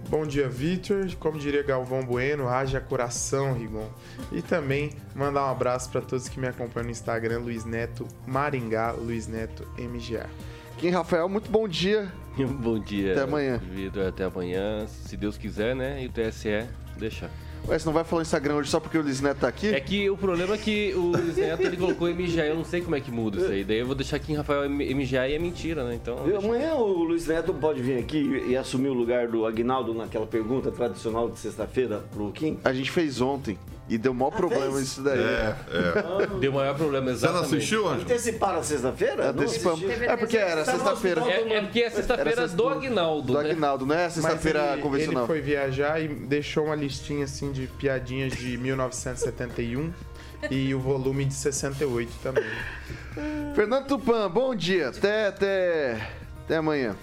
[0.09, 1.13] Bom dia, Vitor.
[1.19, 3.89] Como diria Galvão Bueno, haja coração, Rigon.
[4.31, 8.91] E também mandar um abraço para todos que me acompanham no Instagram, Luiz Neto Maringá,
[8.91, 10.29] Luiz Neto MGA.
[10.77, 12.11] Kim Rafael, muito bom dia.
[12.37, 13.13] Bom dia.
[13.13, 13.57] Até amanhã.
[13.57, 14.85] Vitor, até amanhã.
[14.85, 16.03] Se Deus quiser, né?
[16.03, 17.31] E o TSE deixar.
[17.67, 19.67] Ué, você não vai falar Instagram hoje só porque o Luiz Neto tá aqui?
[19.73, 22.81] É que o problema é que o Luiz Neto ele colocou MGA, eu não sei
[22.81, 23.63] como é que muda isso aí.
[23.63, 25.95] Daí eu vou deixar aqui em Rafael MGA e é mentira, né?
[25.95, 26.17] Então.
[26.37, 30.71] Amanhã o Luiz Neto pode vir aqui e assumir o lugar do Aguinaldo naquela pergunta
[30.71, 32.57] tradicional de sexta-feira pro Kim?
[32.63, 33.57] A gente fez ontem
[33.89, 34.83] e deu maior problema fez?
[34.87, 35.19] isso daí.
[35.19, 36.27] É, é.
[36.39, 37.55] Deu maior problema, Você não exatamente.
[37.55, 38.01] assistiu, Ângelo?
[38.01, 39.29] Anteciparam a sexta-feira?
[39.29, 39.83] Antecipamos.
[39.89, 41.21] É porque era sexta-feira.
[41.21, 43.51] É, é porque é sexta-feira do Aguinaldo, Do né?
[43.51, 45.23] Aguinaldo, não é sexta-feira convencional.
[45.23, 49.93] ele foi viajar e deixou uma listinha assim de piadinhas de 1971
[50.51, 52.43] e o volume de 68 também.
[53.55, 54.89] Fernando Tupan, bom dia.
[54.89, 56.09] Até, até,
[56.43, 56.95] até amanhã.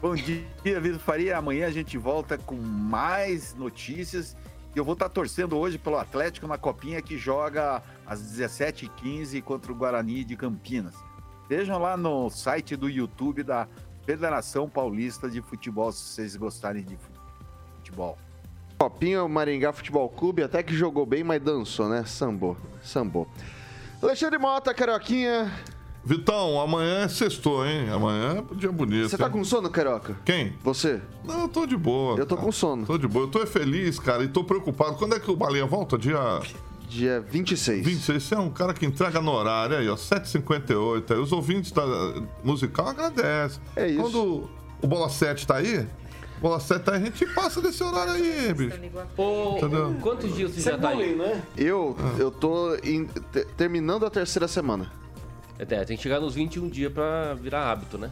[0.00, 0.44] Bom dia,
[0.80, 1.38] Vitor Faria.
[1.38, 4.36] Amanhã a gente volta com mais notícias.
[4.74, 9.70] E eu vou estar torcendo hoje pelo Atlético na Copinha que joga às 17h15 contra
[9.70, 10.94] o Guarani de Campinas.
[11.48, 13.68] Vejam lá no site do YouTube da
[14.04, 16.96] Federação Paulista de Futebol, se vocês gostarem de
[17.76, 18.18] futebol.
[18.82, 22.02] Copinha, o Maringá Futebol Clube, até que jogou bem, mas dançou, né?
[22.04, 23.28] Sambou, sambou.
[24.02, 25.52] Alexandre Mota, Carioquinha.
[26.04, 27.88] Vitão, amanhã é sextou, hein?
[27.90, 29.08] Amanhã é um dia bonito.
[29.08, 29.30] Você tá hein?
[29.30, 30.16] com sono, Carioca?
[30.24, 30.54] Quem?
[30.64, 31.00] Você?
[31.24, 32.18] Não, eu tô de boa.
[32.18, 32.44] Eu tô cara.
[32.44, 32.84] com sono.
[32.84, 33.26] Tô de boa.
[33.26, 34.96] Eu tô feliz, cara, e tô preocupado.
[34.96, 35.96] Quando é que o Baleia volta?
[35.96, 36.40] Dia
[36.88, 37.86] Dia 26.
[37.86, 38.20] 26.
[38.20, 39.94] Você é um cara que entrega no horário aí, ó.
[39.94, 41.08] 7h58.
[41.12, 41.84] Aí os ouvintes da
[42.42, 43.62] musical agradecem.
[43.76, 44.02] É isso.
[44.02, 44.50] Quando
[44.82, 45.86] o Bola 7 tá aí,
[46.42, 48.76] Bola 7 tá a gente passa desse horário aí, bicho.
[49.16, 49.96] Ô, Entendeu?
[50.02, 51.14] quantos dias você Você é já tá aí?
[51.14, 51.40] não é?
[51.56, 54.90] Eu, eu tô em- te- terminando a terceira semana.
[55.56, 58.10] É, tem que chegar nos 21 dias pra virar hábito, né?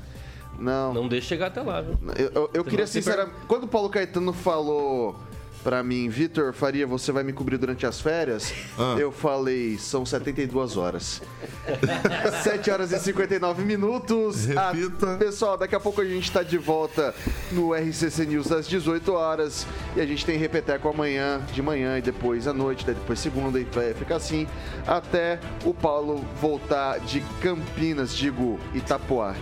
[0.56, 0.94] Não.
[0.94, 1.98] Não deixa chegar até lá, viu?
[2.16, 3.34] Eu, eu- eu queria sinceramente.
[3.48, 5.16] Quando o Paulo Caetano falou
[5.62, 8.96] pra mim, Vitor Faria, você vai me cobrir durante as férias, Ah.
[8.98, 11.20] eu falei, são 72 horas.
[12.42, 14.46] 7 horas e 59 minutos.
[14.46, 15.14] Repita.
[15.14, 17.14] Ah, pessoal, daqui a pouco a gente tá de volta
[17.52, 19.66] no RCC News às 18 horas.
[19.96, 23.64] E a gente tem repeteco amanhã, de manhã e depois à noite, depois segunda, e
[23.64, 24.46] vai ficar assim
[24.86, 29.34] até o Paulo voltar de Campinas, digo Itapoá.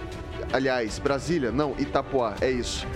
[0.52, 1.52] Aliás, Brasília?
[1.52, 2.86] Não, Itapoá, é isso.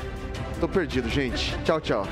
[0.58, 1.56] Tô perdido, gente.
[1.64, 2.06] Tchau, tchau.